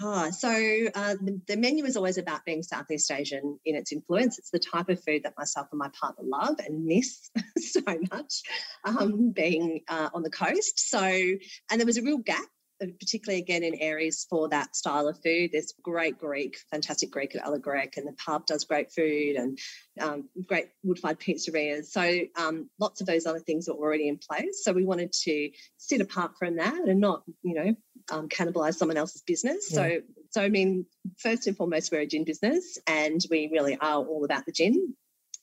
Ah, 0.02 0.30
so 0.30 0.48
uh, 0.94 1.14
the, 1.20 1.40
the, 1.46 1.56
menu 1.58 1.84
is 1.84 1.94
always 1.94 2.16
about 2.16 2.44
being 2.46 2.62
Southeast 2.62 3.10
Asian 3.10 3.58
in 3.66 3.76
its 3.76 3.92
influence. 3.92 4.38
It's 4.38 4.50
the 4.50 4.58
type 4.58 4.88
of 4.88 5.02
food 5.04 5.24
that 5.24 5.34
myself 5.36 5.66
and 5.72 5.78
my 5.78 5.90
partner 6.00 6.24
love 6.26 6.56
and 6.66 6.86
miss 6.86 7.30
so 7.58 7.82
much, 8.10 8.42
um, 8.84 9.30
being 9.30 9.82
uh, 9.88 10.08
on 10.14 10.22
the 10.22 10.30
coast. 10.30 10.88
So, 10.88 11.00
and 11.00 11.78
there 11.78 11.84
was 11.84 11.98
a 11.98 12.02
real 12.02 12.16
gap 12.16 12.46
particularly 12.80 13.40
again 13.40 13.62
in 13.62 13.74
Aireys 13.74 14.26
for 14.28 14.48
that 14.48 14.74
style 14.74 15.06
of 15.06 15.20
food. 15.22 15.50
There's 15.52 15.74
great 15.82 16.18
Greek, 16.18 16.58
fantastic 16.70 17.10
Greek 17.10 17.36
at 17.36 17.44
Grek, 17.62 17.96
and 17.96 18.06
the 18.06 18.12
pub 18.12 18.46
does 18.46 18.64
great 18.64 18.90
food 18.90 19.36
and 19.36 19.58
um, 20.00 20.28
great 20.46 20.68
wood-fired 20.82 21.20
pizzerias. 21.20 21.86
So 21.86 22.20
um, 22.36 22.70
lots 22.78 23.00
of 23.00 23.06
those 23.06 23.26
other 23.26 23.40
things 23.40 23.68
are 23.68 23.72
already 23.72 24.08
in 24.08 24.18
place. 24.18 24.64
So 24.64 24.72
we 24.72 24.84
wanted 24.84 25.12
to 25.24 25.50
sit 25.76 26.00
apart 26.00 26.32
from 26.38 26.56
that 26.56 26.74
and 26.88 27.00
not, 27.00 27.22
you 27.42 27.54
know, 27.54 27.74
um, 28.10 28.28
cannibalize 28.28 28.74
someone 28.74 28.96
else's 28.96 29.22
business. 29.22 29.68
Yeah. 29.70 29.76
So, 29.76 30.00
so 30.30 30.42
I 30.42 30.48
mean, 30.48 30.86
first 31.18 31.46
and 31.46 31.56
foremost, 31.56 31.92
we're 31.92 32.00
a 32.00 32.06
gin 32.06 32.24
business, 32.24 32.78
and 32.86 33.20
we 33.30 33.50
really 33.52 33.76
are 33.76 34.04
all 34.04 34.24
about 34.24 34.46
the 34.46 34.52
gin. 34.52 34.94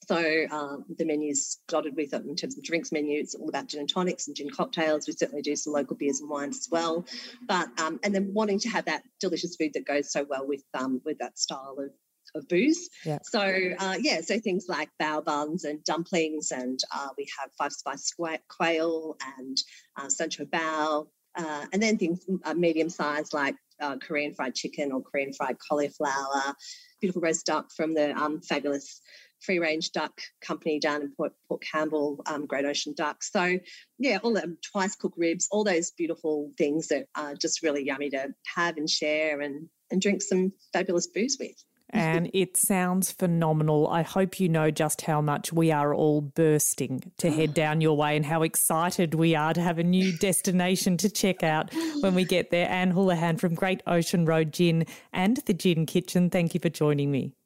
So 0.07 0.45
um, 0.51 0.85
the 0.97 1.05
menu's 1.05 1.59
dotted 1.67 1.95
with 1.97 2.13
it 2.13 2.25
in 2.25 2.35
terms 2.35 2.57
of 2.57 2.63
drinks 2.63 2.93
menu. 2.93 3.19
It's 3.19 3.35
all 3.35 3.49
about 3.49 3.67
gin 3.67 3.81
and 3.81 3.89
tonics 3.89 4.27
and 4.27 4.35
gin 4.35 4.49
cocktails. 4.49 5.05
We 5.05 5.13
certainly 5.13 5.41
do 5.41 5.55
some 5.55 5.73
local 5.73 5.97
beers 5.97 6.21
and 6.21 6.29
wines 6.29 6.57
as 6.57 6.67
well. 6.71 7.05
But 7.47 7.67
um, 7.79 7.99
and 8.03 8.15
then 8.15 8.33
wanting 8.33 8.59
to 8.59 8.69
have 8.69 8.85
that 8.85 9.03
delicious 9.19 9.57
food 9.57 9.71
that 9.73 9.85
goes 9.85 10.11
so 10.11 10.25
well 10.29 10.47
with 10.47 10.63
um, 10.73 11.01
with 11.03 11.17
that 11.19 11.37
style 11.37 11.75
of 11.79 11.91
of 12.35 12.47
booze. 12.47 12.89
Yeah. 13.05 13.19
So 13.23 13.41
uh, 13.79 13.95
yeah, 13.99 14.21
so 14.21 14.39
things 14.39 14.65
like 14.69 14.89
bao 15.01 15.25
buns 15.25 15.65
and 15.65 15.83
dumplings, 15.83 16.51
and 16.51 16.79
uh, 16.95 17.09
we 17.17 17.27
have 17.39 17.49
five 17.57 17.73
spice 17.73 18.13
quail 18.47 19.17
and 19.37 19.57
uh, 19.97 20.07
Sancho 20.07 20.45
bao, 20.45 21.07
uh, 21.35 21.65
and 21.73 21.81
then 21.81 21.97
things 21.97 22.25
uh, 22.45 22.53
medium 22.53 22.89
sized 22.89 23.33
like 23.33 23.55
uh, 23.81 23.97
Korean 23.97 24.33
fried 24.33 24.55
chicken 24.55 24.91
or 24.91 25.01
Korean 25.01 25.33
fried 25.33 25.57
cauliflower, 25.67 26.55
beautiful 27.01 27.21
roast 27.21 27.45
duck 27.45 27.71
from 27.75 27.93
the 27.93 28.11
um, 28.15 28.41
fabulous 28.41 29.01
free 29.41 29.59
range 29.59 29.91
duck 29.91 30.19
company 30.41 30.79
down 30.79 31.01
in 31.01 31.11
Port, 31.11 31.33
Port 31.47 31.61
Campbell, 31.61 32.21
um, 32.25 32.45
Great 32.45 32.65
Ocean 32.65 32.93
Duck. 32.95 33.23
So, 33.23 33.59
yeah, 33.97 34.19
all 34.23 34.33
the 34.33 34.57
twice 34.71 34.95
cooked 34.95 35.17
ribs, 35.17 35.47
all 35.51 35.63
those 35.63 35.91
beautiful 35.91 36.51
things 36.57 36.87
that 36.87 37.07
are 37.15 37.35
just 37.35 37.63
really 37.63 37.85
yummy 37.85 38.09
to 38.11 38.33
have 38.55 38.77
and 38.77 38.89
share 38.89 39.41
and, 39.41 39.69
and 39.91 40.01
drink 40.01 40.21
some 40.21 40.53
fabulous 40.73 41.07
booze 41.07 41.37
with 41.39 41.55
and 41.91 42.29
it 42.33 42.57
sounds 42.57 43.11
phenomenal. 43.11 43.87
I 43.87 44.01
hope 44.01 44.39
you 44.39 44.49
know 44.49 44.71
just 44.71 45.01
how 45.01 45.21
much 45.21 45.53
we 45.53 45.71
are 45.71 45.93
all 45.93 46.19
bursting 46.19 47.11
to 47.19 47.31
head 47.31 47.53
down 47.53 47.79
your 47.79 47.95
way 47.95 48.17
and 48.17 48.25
how 48.25 48.43
excited 48.43 49.15
we 49.15 49.35
are 49.35 49.53
to 49.53 49.61
have 49.61 49.79
a 49.79 49.83
new 49.83 50.17
destination 50.17 50.97
to 50.97 51.09
check 51.09 51.43
out 51.43 51.73
when 52.01 52.13
we 52.13 52.25
get 52.25 52.51
there. 52.51 52.67
Anne 52.69 52.91
Houlihan 52.91 53.37
from 53.37 53.55
Great 53.55 53.81
Ocean 53.87 54.25
Road 54.25 54.51
Gin 54.51 54.85
and 55.13 55.37
the 55.45 55.53
Gin 55.53 55.85
Kitchen, 55.85 56.29
thank 56.29 56.53
you 56.53 56.59
for 56.59 56.69
joining 56.69 57.09
me 57.09 57.36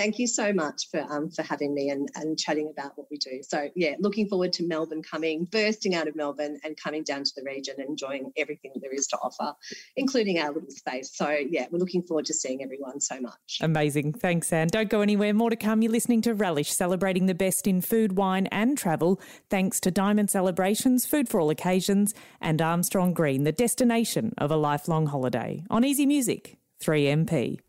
thank 0.00 0.18
you 0.18 0.26
so 0.26 0.50
much 0.50 0.88
for 0.90 1.00
um, 1.12 1.28
for 1.30 1.42
having 1.42 1.74
me 1.74 1.90
and, 1.90 2.08
and 2.14 2.38
chatting 2.38 2.70
about 2.70 2.92
what 2.96 3.06
we 3.10 3.18
do. 3.18 3.42
So 3.42 3.68
yeah, 3.76 3.96
looking 3.98 4.28
forward 4.28 4.52
to 4.54 4.66
Melbourne 4.66 5.02
coming, 5.02 5.44
bursting 5.44 5.94
out 5.94 6.08
of 6.08 6.16
Melbourne 6.16 6.58
and 6.64 6.74
coming 6.74 7.04
down 7.04 7.24
to 7.24 7.30
the 7.36 7.42
region 7.44 7.74
and 7.78 7.90
enjoying 7.90 8.32
everything 8.38 8.72
there 8.80 8.94
is 8.94 9.06
to 9.08 9.18
offer, 9.18 9.54
including 9.96 10.38
our 10.38 10.52
little 10.52 10.70
space. 10.70 11.10
So 11.14 11.28
yeah, 11.28 11.66
we're 11.70 11.78
looking 11.78 12.02
forward 12.02 12.24
to 12.26 12.34
seeing 12.34 12.62
everyone 12.62 13.00
so 13.00 13.20
much. 13.20 13.58
Amazing. 13.60 14.14
Thanks, 14.14 14.50
Anne. 14.52 14.68
Don't 14.68 14.88
go 14.88 15.02
anywhere. 15.02 15.34
More 15.34 15.50
to 15.50 15.56
come. 15.56 15.82
You're 15.82 15.92
listening 15.92 16.22
to 16.22 16.34
Relish, 16.34 16.70
celebrating 16.70 17.26
the 17.26 17.34
best 17.34 17.66
in 17.66 17.82
food, 17.82 18.16
wine, 18.16 18.46
and 18.46 18.78
travel, 18.78 19.20
thanks 19.50 19.80
to 19.80 19.90
Diamond 19.90 20.30
Celebrations, 20.30 21.04
Food 21.04 21.28
for 21.28 21.40
All 21.40 21.50
Occasions, 21.50 22.14
and 22.40 22.62
Armstrong 22.62 23.12
Green, 23.12 23.44
the 23.44 23.52
destination 23.52 24.32
of 24.38 24.50
a 24.50 24.56
lifelong 24.56 25.06
holiday. 25.06 25.62
On 25.68 25.84
Easy 25.84 26.06
Music, 26.06 26.56
3MP. 26.82 27.60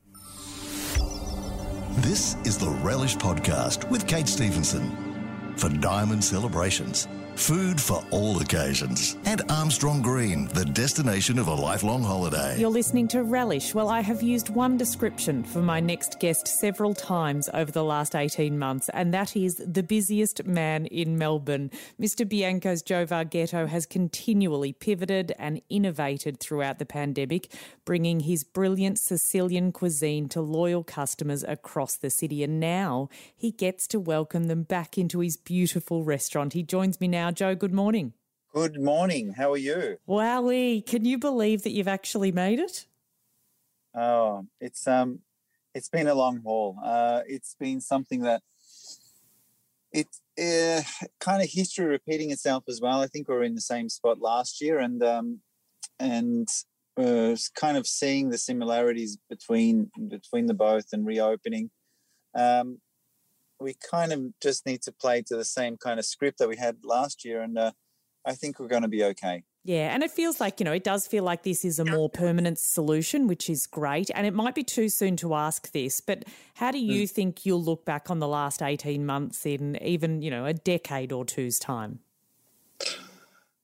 This 1.98 2.38
is 2.46 2.58
the 2.58 2.70
Relish 2.70 3.18
Podcast 3.18 3.90
with 3.90 4.08
Kate 4.08 4.28
Stevenson. 4.28 5.54
For 5.58 5.68
Diamond 5.68 6.24
Celebrations, 6.24 7.10
Food 7.42 7.82
for 7.82 8.06
all 8.12 8.40
occasions. 8.40 9.18
And 9.26 9.42
Armstrong 9.50 10.04
Green, 10.04 10.48
the 10.50 10.64
destination 10.64 11.40
of 11.40 11.48
a 11.48 11.54
lifelong 11.56 12.04
holiday. 12.04 12.56
You're 12.60 12.70
listening 12.70 13.08
to 13.10 13.24
Relish. 13.24 13.74
Well, 13.74 13.90
I 13.90 14.02
have 14.02 14.22
used 14.22 14.50
one 14.50 14.78
description 14.78 15.44
for 15.44 15.60
my 15.60 15.80
next 15.80 16.20
guest 16.20 16.48
several 16.48 16.94
times 16.94 17.50
over 17.52 17.72
the 17.72 17.84
last 17.84 18.16
18 18.16 18.60
months, 18.60 18.90
and 18.90 19.12
that 19.16 19.36
is 19.36 19.56
the 19.56 19.82
busiest 19.82 20.46
man 20.46 20.86
in 20.86 21.18
Melbourne. 21.18 21.72
Mr. 22.00 22.30
Bianco's 22.30 22.84
Joe 22.84 23.08
Vargetto 23.08 23.68
has 23.68 23.88
continually 23.88 24.72
pivoted 24.72 25.34
and 25.40 25.64
innovated 25.68 26.40
throughout 26.40 26.78
the 26.78 26.86
pandemic, 26.86 27.52
bringing 27.86 28.20
his 28.20 28.44
brilliant 28.44 29.00
Sicilian 29.00 29.72
cuisine 29.72 30.30
to 30.30 30.42
loyal 30.42 30.84
customers 30.84 31.44
across 31.48 31.96
the 31.96 32.12
city. 32.12 32.44
And 32.44 32.60
now 32.60 33.10
he 33.36 33.52
gets 33.52 33.88
to 33.88 34.00
welcome 34.00 34.44
them 34.44 34.62
back 34.62 34.96
into 34.96 35.22
his 35.22 35.38
beautiful 35.38 36.04
restaurant. 36.04 36.54
He 36.54 36.62
joins 36.62 37.02
me 37.02 37.08
now 37.08 37.31
Joe, 37.32 37.56
good 37.56 37.74
morning. 37.74 38.14
Good 38.54 38.80
morning. 38.80 39.34
How 39.34 39.52
are 39.54 39.58
you? 39.58 39.98
Wowie, 40.08 40.86
can 40.86 41.06
you 41.06 41.18
believe 41.18 41.64
that 41.64 41.72
you've 41.72 41.88
actually 41.88 42.32
made 42.32 42.60
it? 42.60 42.86
Oh, 43.96 44.46
it's 44.60 44.88
um, 44.88 45.20
it's 45.74 45.90
been 45.90 46.08
a 46.08 46.14
long 46.14 46.42
haul. 46.44 46.78
Uh, 46.84 47.22
it's 47.28 47.56
been 47.60 47.80
something 47.82 48.22
that 48.22 48.42
it's 49.92 50.22
uh, 50.40 50.82
kind 51.20 51.42
of 51.42 51.50
history 51.50 51.86
repeating 51.86 52.32
itself 52.32 52.64
as 52.68 52.80
well. 52.82 53.02
I 53.02 53.08
think 53.08 53.28
we 53.28 53.36
are 53.36 53.44
in 53.44 53.56
the 53.56 53.62
same 53.62 53.90
spot 53.90 54.20
last 54.20 54.62
year, 54.62 54.80
and 54.80 55.02
um, 55.04 55.40
and 56.00 56.48
uh, 56.98 57.36
kind 57.56 57.78
of 57.78 57.88
seeing 57.88 58.30
the 58.30 58.38
similarities 58.38 59.18
between 59.30 59.92
between 60.10 60.48
the 60.48 60.54
both 60.54 60.88
and 60.94 61.06
reopening. 61.06 61.70
Um, 62.36 62.80
we 63.62 63.76
kind 63.90 64.12
of 64.12 64.22
just 64.42 64.66
need 64.66 64.82
to 64.84 64.92
play 64.92 65.22
to 65.28 65.38
the 65.38 65.46
same 65.46 65.78
kind 65.78 66.00
of 66.00 66.06
script 66.06 66.40
that 66.40 66.50
we 66.50 66.58
had 66.58 66.78
last 66.84 67.24
year, 67.24 67.42
and 67.42 67.58
uh, 67.58 67.72
I 68.26 68.34
think 68.34 68.60
we're 68.60 68.68
going 68.68 68.82
to 68.82 68.88
be 68.88 69.04
okay. 69.04 69.44
Yeah, 69.64 69.94
and 69.94 70.02
it 70.02 70.10
feels 70.10 70.40
like, 70.40 70.60
you 70.60 70.64
know, 70.64 70.72
it 70.72 70.84
does 70.84 71.06
feel 71.06 71.24
like 71.24 71.44
this 71.44 71.64
is 71.64 71.78
a 71.78 71.86
more 71.86 72.10
permanent 72.10 72.58
solution, 72.58 73.28
which 73.28 73.48
is 73.48 73.68
great. 73.68 74.10
And 74.16 74.26
it 74.26 74.34
might 74.34 74.56
be 74.56 74.64
too 74.64 74.90
soon 74.90 75.16
to 75.18 75.36
ask 75.36 75.72
this, 75.72 76.02
but 76.02 76.26
how 76.56 76.72
do 76.72 76.80
you 76.80 77.04
mm. 77.04 77.10
think 77.10 77.46
you'll 77.46 77.64
look 77.64 77.86
back 77.86 78.10
on 78.10 78.18
the 78.18 78.28
last 78.28 78.64
18 78.64 79.06
months 79.06 79.46
in 79.46 79.78
even, 79.84 80.24
you 80.24 80.32
know, 80.32 80.46
a 80.46 80.54
decade 80.54 81.12
or 81.12 81.26
two's 81.26 81.60
time? 81.60 82.00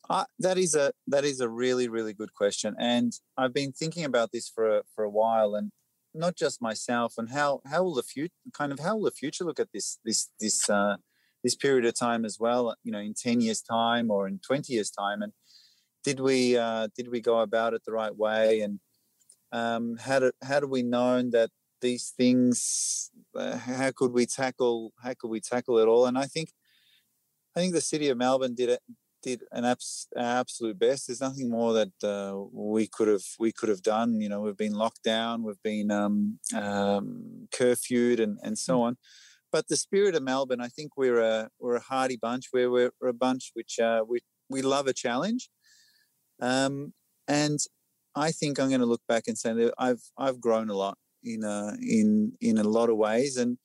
Uh, 0.08 0.26
that 0.40 0.60
is 0.60 0.76
a 0.76 0.94
that 1.08 1.26
is 1.26 1.42
a 1.42 1.50
really 1.50 1.90
really 1.90 2.14
good 2.14 2.34
question, 2.34 2.74
and 2.80 3.12
I've 3.38 3.54
been 3.54 3.74
thinking 3.74 4.06
about 4.06 4.32
this 4.32 4.48
for 4.48 4.78
a, 4.78 4.84
for 4.96 5.04
a 5.04 5.10
while. 5.10 5.54
And 5.56 5.70
not 6.18 6.36
just 6.36 6.62
myself 6.62 7.14
and 7.18 7.30
how 7.30 7.62
how 7.70 7.84
will 7.84 7.94
the 7.94 8.04
future 8.04 8.34
kind 8.54 8.72
of 8.72 8.80
how 8.80 8.96
will 8.96 9.06
the 9.06 9.12
future 9.12 9.44
look 9.44 9.60
at 9.60 9.72
this 9.74 10.00
this 10.04 10.30
this 10.40 10.70
uh, 10.70 10.98
this 11.44 11.56
period 11.56 11.86
of 11.86 11.98
time 11.98 12.26
as 12.26 12.38
well 12.40 12.76
you 12.84 12.92
know 12.92 13.00
in 13.00 13.14
10 13.14 13.42
years 13.42 13.62
time 13.62 14.12
or 14.12 14.28
in 14.28 14.40
20 14.40 14.74
years 14.74 14.90
time? 14.90 15.22
And 15.22 15.34
did 16.04 16.20
we 16.20 16.58
uh, 16.58 16.88
did 16.96 17.10
we 17.10 17.22
go 17.22 17.40
about 17.40 17.74
it 17.74 17.84
the 17.86 17.92
right 17.92 18.16
way? 18.16 18.62
And 18.62 18.80
um, 19.52 19.98
how 19.98 20.20
do 20.20 20.32
how 20.44 20.60
do 20.60 20.68
we 20.68 20.84
know 20.84 21.22
that 21.32 21.50
these 21.82 22.14
things 22.18 23.12
uh, 23.36 23.58
how 23.58 23.92
could 23.96 24.12
we 24.12 24.26
tackle 24.26 24.94
how 25.04 25.14
could 25.20 25.30
we 25.30 25.42
tackle 25.42 25.78
it 25.80 25.88
all? 25.88 26.06
And 26.06 26.18
I 26.18 26.26
think 26.26 26.50
I 27.56 27.60
think 27.60 27.74
the 27.74 27.82
city 27.82 28.10
of 28.10 28.18
Melbourne 28.18 28.56
did 28.56 28.70
it 28.70 28.82
did 29.28 29.44
an 29.52 29.66
abs- 29.66 30.08
absolute 30.16 30.80
best. 30.80 31.08
There's 31.08 31.22
nothing 31.22 31.50
more 31.50 31.74
that 31.74 32.04
uh, 32.04 32.38
we 32.52 32.88
could 32.88 33.10
have 33.10 33.26
we 33.40 33.52
could 33.52 33.70
have 33.70 33.82
done. 33.82 34.22
You 34.22 34.30
know, 34.30 34.42
we've 34.42 34.64
been 34.66 34.80
locked 34.84 35.04
down, 35.04 35.44
we've 35.44 35.62
been 35.64 35.92
um, 35.92 36.40
um, 36.56 37.48
curfewed, 37.52 38.20
and 38.22 38.38
and 38.42 38.58
so 38.58 38.82
on. 38.82 38.98
But 39.52 39.68
the 39.68 39.76
spirit 39.78 40.16
of 40.16 40.24
Melbourne, 40.24 40.62
I 40.62 40.70
think 40.70 40.92
we're 40.96 41.20
a 41.20 41.50
we're 41.60 41.76
a 41.76 41.90
hardy 41.92 42.18
bunch. 42.18 42.46
We're 42.54 42.72
we're 42.72 42.92
a 43.02 43.14
bunch 43.28 43.52
which 43.54 43.80
uh, 43.80 44.04
we 44.08 44.20
we 44.50 44.62
love 44.62 44.88
a 44.88 44.94
challenge, 44.94 45.50
um, 46.42 46.94
and 47.28 47.60
I 48.16 48.32
think 48.32 48.60
I'm 48.60 48.70
going 48.70 48.86
to 48.88 48.94
look 48.94 49.06
back 49.08 49.24
and 49.28 49.38
say 49.38 49.54
that 49.54 49.74
I've 49.78 50.04
I've 50.18 50.40
grown 50.40 50.70
a 50.70 50.78
lot 50.86 50.98
in 51.24 51.44
uh, 51.44 51.76
in 51.82 52.34
in 52.40 52.58
a 52.58 52.70
lot 52.78 52.90
of 52.90 52.98
ways, 52.98 53.36
and 53.36 53.58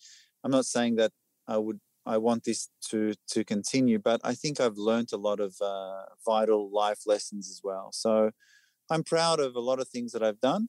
I'm 0.42 0.50
not 0.50 0.66
saying 0.66 0.96
that 0.96 1.12
I 1.46 1.58
would 1.58 1.80
I 2.06 2.18
want 2.18 2.44
this 2.44 2.68
to 2.90 3.14
to 3.28 3.44
continue. 3.44 3.98
But 3.98 4.20
I 4.24 4.34
think 4.34 4.60
I've 4.60 4.76
learned 4.76 5.10
a 5.12 5.16
lot 5.16 5.40
of 5.40 5.54
uh, 5.60 6.04
vital 6.26 6.70
life 6.70 7.00
lessons 7.06 7.50
as 7.50 7.60
well. 7.62 7.90
So 7.92 8.30
I'm 8.90 9.04
proud 9.04 9.40
of 9.40 9.54
a 9.56 9.60
lot 9.60 9.80
of 9.80 9.88
things 9.88 10.12
that 10.12 10.22
I've 10.22 10.40
done. 10.40 10.68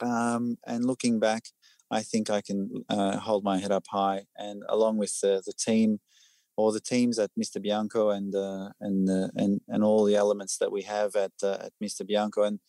Um, 0.00 0.58
and 0.66 0.84
looking 0.84 1.18
back, 1.18 1.44
I 1.90 2.02
think 2.02 2.28
I 2.30 2.40
can 2.42 2.84
uh, 2.88 3.18
hold 3.18 3.44
my 3.44 3.58
head 3.58 3.72
up 3.72 3.86
high. 3.88 4.24
And 4.36 4.62
along 4.68 4.98
with 4.98 5.18
the, 5.20 5.42
the 5.44 5.54
team, 5.54 6.00
or 6.56 6.72
the 6.72 6.80
teams 6.80 7.18
at 7.18 7.30
Mr. 7.38 7.60
Bianco, 7.60 8.10
and 8.10 8.34
uh, 8.34 8.70
and 8.80 9.08
and 9.08 9.60
and 9.68 9.84
all 9.84 10.04
the 10.04 10.16
elements 10.16 10.58
that 10.58 10.72
we 10.72 10.82
have 10.82 11.14
at 11.14 11.32
uh, 11.42 11.58
at 11.60 11.72
Mr. 11.82 12.06
Bianco, 12.06 12.42
and 12.42 12.60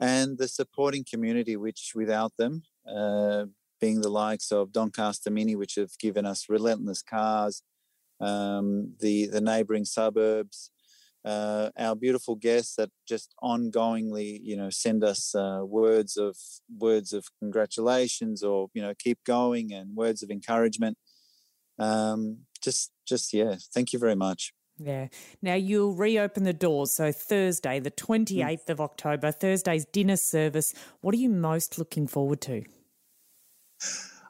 and 0.00 0.38
the 0.38 0.48
supporting 0.48 1.04
community, 1.08 1.56
which 1.56 1.92
without 1.94 2.36
them, 2.36 2.62
uh, 2.86 3.46
being 3.80 4.00
the 4.00 4.08
likes 4.08 4.50
of 4.52 4.72
Doncaster 4.72 5.30
Mini, 5.30 5.56
which 5.56 5.74
have 5.76 5.98
given 5.98 6.26
us 6.26 6.48
relentless 6.48 7.02
cars, 7.02 7.62
um, 8.20 8.94
the 9.00 9.26
the 9.26 9.40
neighbouring 9.40 9.84
suburbs, 9.84 10.70
uh, 11.24 11.70
our 11.78 11.94
beautiful 11.94 12.36
guests 12.36 12.76
that 12.76 12.90
just 13.06 13.34
ongoingly, 13.42 14.38
you 14.42 14.56
know, 14.56 14.70
send 14.70 15.04
us 15.04 15.34
uh, 15.34 15.60
words 15.62 16.16
of 16.16 16.36
words 16.78 17.12
of 17.12 17.26
congratulations 17.38 18.42
or 18.42 18.68
you 18.74 18.82
know 18.82 18.94
keep 18.98 19.18
going 19.24 19.72
and 19.72 19.96
words 19.96 20.22
of 20.22 20.30
encouragement. 20.30 20.96
Um, 21.78 22.38
just 22.62 22.90
just 23.06 23.32
yeah, 23.32 23.56
thank 23.74 23.92
you 23.92 23.98
very 23.98 24.16
much. 24.16 24.52
Yeah. 24.78 25.08
Now 25.42 25.54
you'll 25.54 25.94
reopen 25.94 26.44
the 26.44 26.52
doors. 26.52 26.94
So 26.94 27.10
Thursday, 27.10 27.80
the 27.80 27.90
28th 27.90 28.64
mm. 28.64 28.70
of 28.70 28.80
October, 28.80 29.32
Thursday's 29.32 29.84
dinner 29.84 30.16
service. 30.16 30.72
What 31.00 31.14
are 31.14 31.18
you 31.18 31.30
most 31.30 31.78
looking 31.78 32.06
forward 32.06 32.40
to? 32.42 32.64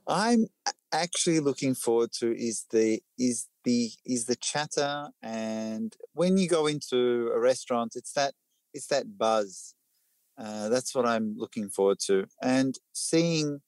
I'm 0.06 0.46
actually 0.92 1.40
looking 1.40 1.74
forward 1.74 2.10
to 2.12 2.34
is 2.36 2.64
the 2.70 3.02
is 3.18 3.46
the 3.64 3.90
is 4.06 4.24
the 4.24 4.36
chatter 4.36 5.08
and 5.22 5.94
when 6.14 6.38
you 6.38 6.48
go 6.48 6.66
into 6.66 7.30
a 7.34 7.38
restaurant 7.38 7.92
it's 7.94 8.12
that 8.12 8.32
it's 8.72 8.86
that 8.86 9.18
buzz. 9.18 9.74
Uh, 10.38 10.68
that's 10.68 10.94
what 10.94 11.04
i'm 11.04 11.34
looking 11.36 11.68
forward 11.68 11.98
to 11.98 12.24
and 12.40 12.76
seeing 12.92 13.60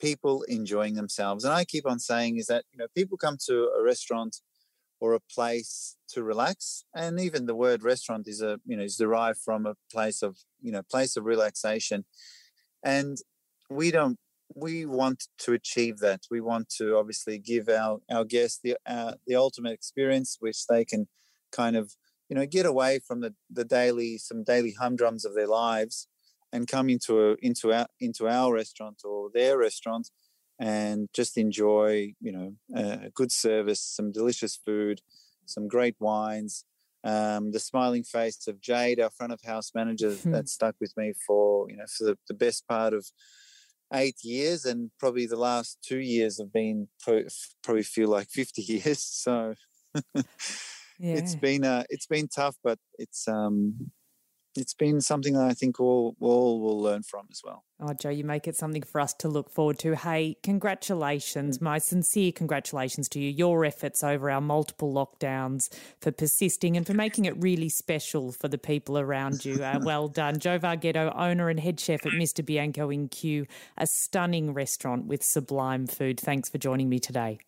people 0.00 0.42
enjoying 0.42 0.94
themselves. 0.94 1.44
And 1.44 1.52
i 1.52 1.64
keep 1.64 1.86
on 1.86 1.98
saying 1.98 2.36
is 2.36 2.46
that 2.46 2.64
you 2.70 2.78
know 2.78 2.86
people 2.94 3.16
come 3.16 3.38
to 3.46 3.70
a 3.76 3.82
restaurant 3.82 4.36
or 5.00 5.14
a 5.14 5.20
place 5.34 5.96
to 6.10 6.22
relax 6.22 6.84
and 6.94 7.18
even 7.18 7.46
the 7.46 7.56
word 7.56 7.82
restaurant 7.82 8.28
is 8.28 8.40
a 8.40 8.60
you 8.64 8.76
know 8.76 8.84
is 8.84 8.96
derived 8.96 9.40
from 9.40 9.66
a 9.66 9.74
place 9.90 10.22
of 10.22 10.36
you 10.60 10.70
know 10.70 10.82
place 10.88 11.16
of 11.16 11.24
relaxation. 11.24 12.04
And 12.84 13.16
we 13.70 13.90
don't 13.90 14.18
we 14.54 14.86
want 14.86 15.28
to 15.38 15.52
achieve 15.52 15.98
that. 15.98 16.22
We 16.30 16.40
want 16.40 16.68
to 16.78 16.96
obviously 16.96 17.38
give 17.38 17.68
our 17.68 18.00
our 18.10 18.24
guests 18.24 18.60
the 18.62 18.76
uh, 18.86 19.14
the 19.26 19.36
ultimate 19.36 19.72
experience, 19.72 20.36
which 20.40 20.66
they 20.66 20.84
can 20.84 21.08
kind 21.50 21.76
of 21.76 21.94
you 22.28 22.36
know 22.36 22.46
get 22.46 22.66
away 22.66 22.98
from 22.98 23.20
the 23.20 23.34
the 23.50 23.64
daily 23.64 24.18
some 24.18 24.44
daily 24.44 24.72
humdrums 24.78 25.24
of 25.24 25.34
their 25.34 25.46
lives 25.46 26.08
and 26.52 26.68
come 26.68 26.88
into 26.88 27.20
a 27.20 27.36
into 27.40 27.72
our 27.72 27.86
into 28.00 28.28
our 28.28 28.52
restaurant 28.52 29.02
or 29.04 29.30
their 29.32 29.58
restaurant 29.58 30.10
and 30.58 31.08
just 31.12 31.36
enjoy, 31.36 32.14
you 32.20 32.30
know, 32.30 32.54
a 32.76 33.10
good 33.10 33.32
service, 33.32 33.80
some 33.80 34.12
delicious 34.12 34.56
food, 34.64 35.00
some 35.46 35.66
great 35.66 35.96
wines. 35.98 36.64
Um, 37.04 37.50
the 37.50 37.58
smiling 37.58 38.04
face 38.04 38.46
of 38.46 38.60
Jade, 38.60 39.00
our 39.00 39.10
front 39.10 39.32
of 39.32 39.40
house 39.42 39.72
manager, 39.74 40.12
Hmm. 40.12 40.30
that 40.32 40.48
stuck 40.48 40.76
with 40.80 40.96
me 40.96 41.14
for 41.26 41.68
you 41.68 41.76
know 41.76 41.86
for 41.88 42.04
the, 42.04 42.18
the 42.28 42.34
best 42.34 42.68
part 42.68 42.94
of 42.94 43.10
eight 43.92 44.16
years, 44.22 44.64
and 44.64 44.90
probably 44.98 45.26
the 45.26 45.36
last 45.36 45.78
two 45.82 45.98
years 45.98 46.38
have 46.38 46.52
been 46.52 46.88
pro- 47.00 47.24
probably 47.62 47.82
feel 47.82 48.08
like 48.08 48.28
fifty 48.28 48.62
years. 48.74 49.02
So 49.02 49.54
Yeah. 50.98 51.14
it's 51.16 51.34
been 51.34 51.64
uh, 51.64 51.84
it's 51.88 52.06
been 52.06 52.28
tough, 52.28 52.56
but 52.62 52.78
it's 52.98 53.26
um 53.28 53.90
it's 54.54 54.74
been 54.74 55.00
something 55.00 55.34
that 55.34 55.44
I 55.44 55.54
think 55.54 55.80
all 55.80 56.16
all 56.20 56.60
will 56.60 56.80
learn 56.80 57.02
from 57.02 57.26
as 57.30 57.40
well. 57.44 57.64
Oh, 57.80 57.92
Joe, 57.94 58.10
you 58.10 58.22
make 58.22 58.46
it 58.46 58.56
something 58.56 58.82
for 58.82 59.00
us 59.00 59.12
to 59.14 59.28
look 59.28 59.50
forward 59.50 59.78
to. 59.80 59.96
Hey, 59.96 60.36
congratulations. 60.42 61.60
My 61.60 61.78
sincere 61.78 62.30
congratulations 62.30 63.08
to 63.10 63.20
you. 63.20 63.30
Your 63.30 63.64
efforts 63.64 64.04
over 64.04 64.30
our 64.30 64.40
multiple 64.40 64.92
lockdowns 64.92 65.72
for 66.00 66.12
persisting 66.12 66.76
and 66.76 66.86
for 66.86 66.94
making 66.94 67.24
it 67.24 67.34
really 67.38 67.68
special 67.68 68.32
for 68.32 68.48
the 68.48 68.58
people 68.58 68.98
around 68.98 69.44
you. 69.44 69.62
Uh, 69.62 69.80
well 69.82 70.08
done. 70.08 70.38
Joe 70.38 70.58
Vargetto, 70.58 71.12
owner 71.16 71.48
and 71.48 71.58
head 71.58 71.80
chef 71.80 72.06
at 72.06 72.12
Mr. 72.12 72.44
Bianco 72.44 72.90
in 72.90 73.08
Kew, 73.08 73.46
a 73.76 73.86
stunning 73.86 74.54
restaurant 74.54 75.06
with 75.06 75.24
sublime 75.24 75.86
food. 75.86 76.20
Thanks 76.20 76.48
for 76.48 76.58
joining 76.58 76.88
me 76.88 77.00
today. 77.00 77.38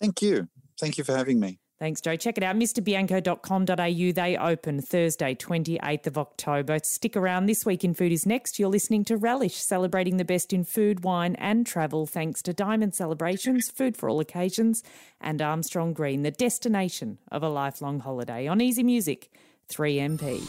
Thank 0.00 0.22
you, 0.22 0.48
thank 0.80 0.98
you 0.98 1.04
for 1.04 1.16
having 1.16 1.40
me. 1.40 1.58
Thanks, 1.78 2.00
Joe. 2.00 2.16
Check 2.16 2.36
it 2.36 2.42
out, 2.42 2.56
mrbianco.com.au. 2.56 4.12
They 4.12 4.36
open 4.36 4.80
Thursday, 4.80 5.36
28th 5.36 6.08
of 6.08 6.18
October. 6.18 6.78
Stick 6.82 7.16
around. 7.16 7.46
This 7.46 7.64
Week 7.64 7.84
in 7.84 7.94
Food 7.94 8.10
is 8.10 8.26
next. 8.26 8.58
You're 8.58 8.68
listening 8.68 9.04
to 9.04 9.16
Relish, 9.16 9.54
celebrating 9.54 10.16
the 10.16 10.24
best 10.24 10.52
in 10.52 10.64
food, 10.64 11.04
wine, 11.04 11.36
and 11.36 11.64
travel, 11.64 12.04
thanks 12.04 12.42
to 12.42 12.52
Diamond 12.52 12.96
Celebrations, 12.96 13.70
food 13.70 13.96
for 13.96 14.10
all 14.10 14.18
occasions, 14.18 14.82
and 15.20 15.40
Armstrong 15.40 15.92
Green, 15.92 16.22
the 16.22 16.32
destination 16.32 17.18
of 17.30 17.44
a 17.44 17.48
lifelong 17.48 18.00
holiday. 18.00 18.48
On 18.48 18.60
Easy 18.60 18.82
Music, 18.82 19.30
3MP. 19.70 20.40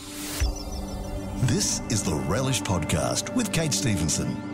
This 1.47 1.79
is 1.91 2.03
the 2.03 2.15
Relish 2.15 2.61
Podcast 2.63 3.35
with 3.35 3.51
Kate 3.53 3.73
Stevenson. 3.73 4.49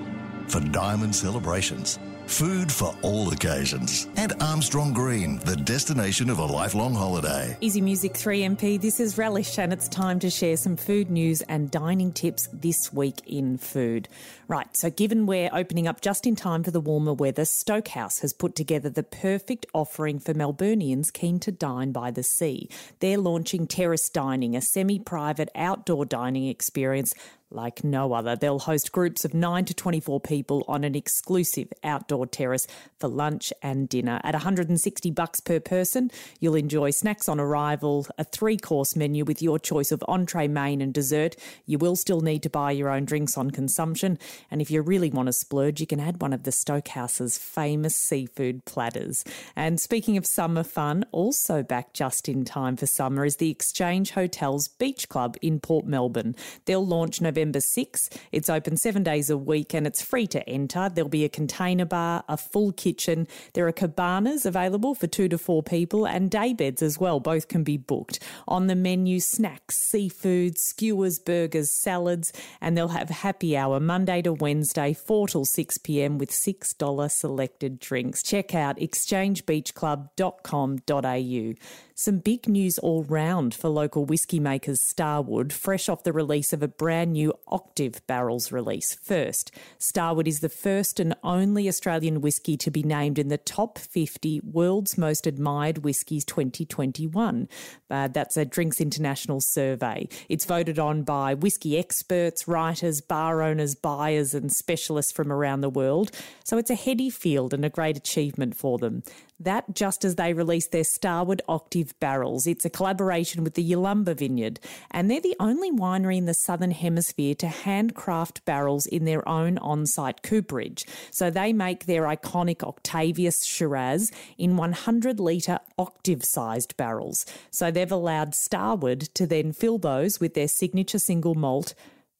For 0.49 0.59
Diamond 0.59 1.15
Celebrations, 1.15 1.97
food 2.27 2.71
for 2.71 2.95
all 3.01 3.31
occasions, 3.31 4.07
and 4.15 4.33
Armstrong 4.41 4.93
Green, 4.93 5.39
the 5.39 5.55
destination 5.55 6.29
of 6.29 6.39
a 6.39 6.45
lifelong 6.45 6.93
holiday. 6.93 7.55
Easy 7.61 7.81
Music 7.81 8.13
3MP. 8.13 8.81
This 8.81 8.99
is 8.99 9.17
Relish, 9.17 9.57
and 9.57 9.71
it's 9.71 9.87
time 9.87 10.19
to 10.19 10.29
share 10.29 10.57
some 10.57 10.75
food 10.75 11.09
news 11.09 11.41
and 11.43 11.71
dining 11.71 12.11
tips 12.11 12.49
this 12.51 12.91
week 12.91 13.21
in 13.25 13.57
food. 13.57 14.07
Right, 14.47 14.67
so 14.75 14.89
given 14.89 15.25
we're 15.25 15.49
opening 15.53 15.87
up 15.87 16.01
just 16.01 16.27
in 16.27 16.35
time 16.35 16.63
for 16.63 16.71
the 16.71 16.81
warmer 16.81 17.13
weather, 17.13 17.45
Stokehouse 17.45 18.19
has 18.19 18.33
put 18.33 18.55
together 18.55 18.89
the 18.89 19.03
perfect 19.03 19.65
offering 19.73 20.19
for 20.19 20.33
Melburnians 20.33 21.11
keen 21.11 21.39
to 21.39 21.51
dine 21.51 21.91
by 21.91 22.11
the 22.11 22.23
sea. 22.23 22.69
They're 22.99 23.17
launching 23.17 23.67
Terrace 23.67 24.09
Dining, 24.09 24.55
a 24.55 24.61
semi 24.61 24.99
private 24.99 25.49
outdoor 25.55 26.05
dining 26.05 26.47
experience 26.47 27.13
like 27.51 27.83
no 27.83 28.13
other. 28.13 28.35
They'll 28.35 28.59
host 28.59 28.91
groups 28.91 29.23
of 29.23 29.33
9 29.33 29.65
to 29.65 29.73
24 29.73 30.19
people 30.19 30.65
on 30.67 30.83
an 30.83 30.95
exclusive 30.95 31.71
outdoor 31.83 32.27
terrace 32.27 32.67
for 32.99 33.07
lunch 33.07 33.53
and 33.61 33.87
dinner. 33.87 34.19
At 34.23 34.33
160 34.33 35.11
bucks 35.11 35.39
per 35.39 35.59
person, 35.59 36.11
you'll 36.39 36.55
enjoy 36.55 36.91
snacks 36.91 37.29
on 37.29 37.39
arrival, 37.39 38.07
a 38.17 38.23
three-course 38.23 38.95
menu 38.95 39.23
with 39.23 39.41
your 39.41 39.59
choice 39.59 39.91
of 39.91 40.03
entree, 40.07 40.47
main 40.47 40.81
and 40.81 40.93
dessert. 40.93 41.35
You 41.65 41.77
will 41.77 41.95
still 41.95 42.21
need 42.21 42.43
to 42.43 42.49
buy 42.49 42.71
your 42.71 42.89
own 42.89 43.05
drinks 43.05 43.37
on 43.37 43.51
consumption, 43.51 44.17
and 44.51 44.61
if 44.61 44.69
you 44.69 44.81
really 44.81 45.09
want 45.09 45.27
to 45.27 45.33
splurge, 45.33 45.79
you 45.79 45.87
can 45.87 45.99
add 45.99 46.21
one 46.21 46.33
of 46.33 46.43
the 46.43 46.51
Stokehouse's 46.51 47.37
famous 47.37 47.95
seafood 47.95 48.65
platters. 48.65 49.23
And 49.55 49.79
speaking 49.79 50.17
of 50.17 50.25
summer 50.25 50.63
fun, 50.63 51.05
also 51.11 51.63
back 51.63 51.93
just 51.93 52.27
in 52.27 52.43
time 52.43 52.75
for 52.75 52.85
summer 52.85 53.25
is 53.25 53.37
the 53.37 53.51
Exchange 53.51 54.11
Hotels 54.11 54.67
Beach 54.67 55.07
Club 55.07 55.37
in 55.41 55.59
Port 55.59 55.85
Melbourne. 55.85 56.35
They'll 56.65 56.85
launch 56.85 57.21
November 57.21 57.34
6. 57.35 58.09
It's 58.31 58.49
open 58.49 58.77
seven 58.77 59.03
days 59.03 59.29
a 59.29 59.37
week 59.37 59.73
and 59.73 59.85
it's 59.85 60.01
free 60.01 60.25
to 60.27 60.47
enter. 60.49 60.87
There'll 60.89 61.09
be 61.09 61.25
a 61.25 61.29
container 61.29 61.85
bar, 61.85 62.23
a 62.27 62.37
full 62.37 62.71
kitchen. 62.71 63.27
There 63.53 63.67
are 63.67 63.71
cabanas 63.71 64.45
available 64.45 64.95
for 64.95 65.07
two 65.07 65.27
to 65.29 65.37
four 65.37 65.63
people 65.63 66.05
and 66.05 66.31
day 66.31 66.53
beds 66.53 66.81
as 66.81 66.99
well. 66.99 67.19
Both 67.19 67.47
can 67.47 67.63
be 67.63 67.77
booked. 67.77 68.19
On 68.47 68.67
the 68.67 68.75
menu, 68.75 69.19
snacks, 69.19 69.77
seafood, 69.77 70.57
skewers, 70.57 71.19
burgers, 71.19 71.71
salads, 71.81 72.31
and 72.61 72.77
they'll 72.77 72.89
have 72.89 73.09
happy 73.09 73.57
hour 73.57 73.79
Monday 73.79 74.21
to 74.21 74.33
Wednesday, 74.33 74.93
4 74.93 75.27
till 75.27 75.45
6 75.45 75.77
pm 75.79 76.17
with 76.17 76.31
$6 76.31 77.11
selected 77.11 77.79
drinks. 77.79 78.23
Check 78.23 78.55
out 78.55 78.77
exchangebeachclub.com.au. 78.77 81.53
Some 81.97 82.17
big 82.17 82.49
news 82.49 82.77
all 82.77 83.05
round 83.05 83.55
for 83.55 83.69
local 83.69 84.05
whiskey 84.05 84.39
makers 84.39 84.83
Starward, 84.83 85.53
fresh 85.53 85.87
off 85.87 86.03
the 86.03 86.11
release 86.11 86.51
of 86.51 86.61
a 86.61 86.67
brand 86.67 87.13
new 87.13 87.24
Octave 87.47 88.05
Barrels 88.07 88.51
release. 88.51 88.95
First, 88.95 89.51
Starward 89.77 90.27
is 90.27 90.39
the 90.39 90.49
first 90.49 90.99
and 90.99 91.15
only 91.23 91.67
Australian 91.67 92.21
whisky 92.21 92.57
to 92.57 92.71
be 92.71 92.83
named 92.83 93.19
in 93.19 93.27
the 93.27 93.37
top 93.37 93.77
50 93.77 94.41
world's 94.41 94.97
most 94.97 95.27
admired 95.27 95.79
whiskies 95.79 96.25
2021. 96.25 97.47
Uh, 97.89 98.07
that's 98.07 98.37
a 98.37 98.45
Drinks 98.45 98.81
International 98.81 99.39
survey. 99.41 100.07
It's 100.29 100.45
voted 100.45 100.79
on 100.79 101.03
by 101.03 101.33
whisky 101.33 101.77
experts, 101.77 102.47
writers, 102.47 103.01
bar 103.01 103.41
owners, 103.41 103.75
buyers, 103.75 104.33
and 104.33 104.51
specialists 104.51 105.11
from 105.11 105.31
around 105.31 105.61
the 105.61 105.69
world. 105.69 106.11
So 106.43 106.57
it's 106.57 106.69
a 106.69 106.75
heady 106.75 107.09
field 107.09 107.53
and 107.53 107.63
a 107.63 107.69
great 107.69 107.97
achievement 107.97 108.55
for 108.55 108.77
them. 108.77 109.03
That 109.39 109.73
just 109.73 110.05
as 110.05 110.15
they 110.15 110.33
released 110.33 110.71
their 110.71 110.85
Starward 110.85 111.41
Octave 111.49 111.93
barrels. 111.99 112.47
It's 112.47 112.63
a 112.63 112.69
collaboration 112.69 113.43
with 113.43 113.55
the 113.55 113.69
Yalumba 113.69 114.17
Vineyard, 114.17 114.61
and 114.91 115.11
they're 115.11 115.19
the 115.19 115.35
only 115.41 115.71
winery 115.71 116.17
in 116.17 116.25
the 116.25 116.33
Southern 116.33 116.71
Hemisphere 116.71 117.35
to 117.35 117.47
handcraft 117.47 118.45
barrels 118.45 118.85
in 118.85 119.03
their 119.03 119.27
own 119.27 119.57
on 119.57 119.87
site 119.87 120.23
cooperage. 120.23 120.85
So 121.11 121.29
they 121.29 121.51
make 121.51 121.85
their 121.85 122.03
iconic 122.03 122.63
Octavius 122.63 123.43
Shiraz 123.43 124.09
in 124.37 124.55
100 124.55 125.19
litre 125.19 125.59
octave 125.77 126.23
sized 126.23 126.77
barrels. 126.77 127.25
So 127.51 127.71
they've 127.71 127.91
allowed 127.91 128.35
Starward 128.35 129.01
to 129.15 129.27
then 129.27 129.51
fill 129.51 129.77
those 129.77 130.21
with 130.21 130.33
their 130.33 130.47
signature 130.47 130.99
single 130.99 131.35
malt 131.35 131.73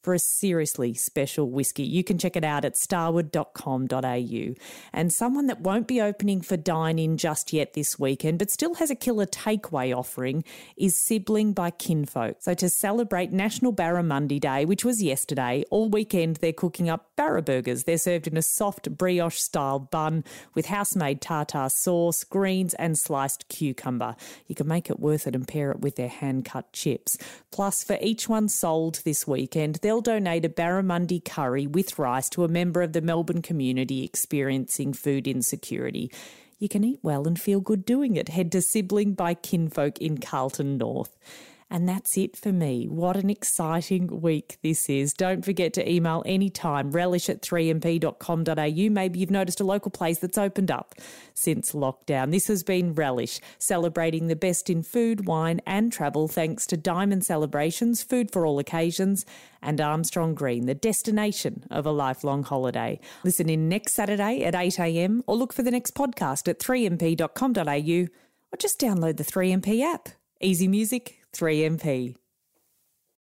for 0.05 0.13
a 0.13 0.19
seriously 0.19 0.93
special 0.93 1.49
whiskey. 1.49 1.81
You 1.81 2.03
can 2.03 2.19
check 2.19 2.35
it 2.35 2.43
out 2.43 2.63
at 2.63 2.77
starward.com.au. 2.77 4.53
And 4.93 5.11
someone 5.11 5.47
that 5.47 5.61
won't 5.61 5.87
be 5.87 5.99
opening 5.99 6.41
for 6.41 6.57
dine 6.57 6.99
in 6.99 7.17
just 7.17 7.51
yet 7.51 7.73
this 7.73 7.97
weekend, 7.97 8.37
but 8.37 8.51
still 8.51 8.75
has 8.75 8.91
a 8.91 8.95
killer 8.95 9.25
takeaway 9.25 9.97
offering, 9.97 10.43
is 10.77 10.95
Sibling 10.95 11.53
by 11.53 11.71
Kinfolk. 11.71 12.37
So 12.41 12.53
to 12.53 12.69
celebrate 12.69 13.31
National 13.31 13.73
Barramundi 13.73 14.39
Day, 14.39 14.63
which 14.63 14.85
was 14.85 15.01
yesterday, 15.01 15.65
all 15.71 15.89
weekend 15.89 16.35
they're 16.35 16.53
cooking 16.53 16.87
up 16.87 17.09
barra 17.15 17.41
burgers. 17.41 17.85
They're 17.85 17.97
served 17.97 18.27
in 18.27 18.37
a 18.37 18.43
soft 18.43 18.95
brioche 18.95 19.39
style 19.39 19.79
bun 19.79 20.23
with 20.53 20.67
house 20.67 20.95
made 20.95 21.19
tartar 21.19 21.67
sauce, 21.69 22.23
greens, 22.23 22.75
and 22.75 22.95
sliced 22.95 23.47
cucumber. 23.49 24.15
You 24.45 24.53
can 24.53 24.67
make 24.67 24.91
it 24.91 24.99
worth 24.99 25.25
it 25.25 25.33
and 25.33 25.47
pair 25.47 25.71
it 25.71 25.79
with 25.79 25.95
their 25.95 26.09
hand 26.09 26.45
cut 26.45 26.71
chips. 26.73 27.17
Plus, 27.49 27.83
for 27.83 27.97
each 28.01 28.29
one 28.29 28.49
sold 28.49 29.01
this 29.03 29.25
weekend, 29.25 29.75
they'll 29.75 29.94
donate 30.01 30.45
a 30.45 30.49
barramundi 30.49 31.23
curry 31.23 31.67
with 31.67 31.97
rice 31.97 32.29
to 32.29 32.43
a 32.43 32.47
member 32.47 32.81
of 32.81 32.93
the 32.93 33.01
Melbourne 33.01 33.41
community 33.41 34.03
experiencing 34.03 34.93
food 34.93 35.27
insecurity. 35.27 36.11
You 36.57 36.69
can 36.69 36.83
eat 36.83 36.99
well 37.01 37.27
and 37.27 37.39
feel 37.39 37.59
good 37.59 37.85
doing 37.85 38.15
it. 38.15 38.29
Head 38.29 38.51
to 38.53 38.61
Sibling 38.61 39.13
by 39.13 39.33
Kinfolk 39.33 39.97
in 39.99 40.19
Carlton 40.19 40.77
North. 40.77 41.17
And 41.69 41.89
that's 41.89 42.15
it 42.15 42.37
for 42.37 42.51
me. 42.51 42.87
What 42.87 43.17
an 43.17 43.29
exciting 43.29 44.21
week 44.21 44.59
this 44.61 44.87
is. 44.87 45.13
Don't 45.13 45.43
forget 45.43 45.73
to 45.73 45.91
email 45.91 46.21
anytime, 46.25 46.91
relish 46.91 47.27
at 47.27 47.41
3mp.com.au. 47.41 48.89
Maybe 48.91 49.19
you've 49.19 49.31
noticed 49.31 49.59
a 49.59 49.65
local 49.65 49.89
place 49.89 50.19
that's 50.19 50.37
opened 50.37 50.69
up 50.69 50.93
since 51.33 51.71
lockdown. 51.71 52.31
This 52.31 52.47
has 52.47 52.63
been 52.63 52.93
Relish, 52.93 53.39
celebrating 53.57 54.27
the 54.27 54.35
best 54.35 54.69
in 54.69 54.83
food, 54.83 55.25
wine, 55.25 55.59
and 55.65 55.91
travel 55.91 56.27
thanks 56.27 56.67
to 56.67 56.77
Diamond 56.77 57.25
Celebrations, 57.25 58.03
food 58.03 58.31
for 58.31 58.45
all 58.45 58.59
occasions, 58.59 59.25
and 59.61 59.81
Armstrong 59.81 60.35
Green, 60.35 60.67
the 60.67 60.75
destination 60.75 61.65
of 61.71 61.87
a 61.87 61.91
lifelong 61.91 62.43
holiday. 62.43 62.99
Listen 63.23 63.49
in 63.49 63.67
next 63.67 63.95
Saturday 63.95 64.43
at 64.43 64.53
8am 64.53 65.23
or 65.25 65.35
look 65.35 65.51
for 65.51 65.63
the 65.63 65.71
next 65.71 65.95
podcast 65.95 66.47
at 66.47 66.59
3mp.com.au 66.59 68.07
or 68.51 68.57
just 68.57 68.79
download 68.79 69.17
the 69.17 69.23
3MP 69.23 69.81
app. 69.81 70.09
Easy 70.41 70.67
Music 70.67 71.24
3MP. 71.35 72.15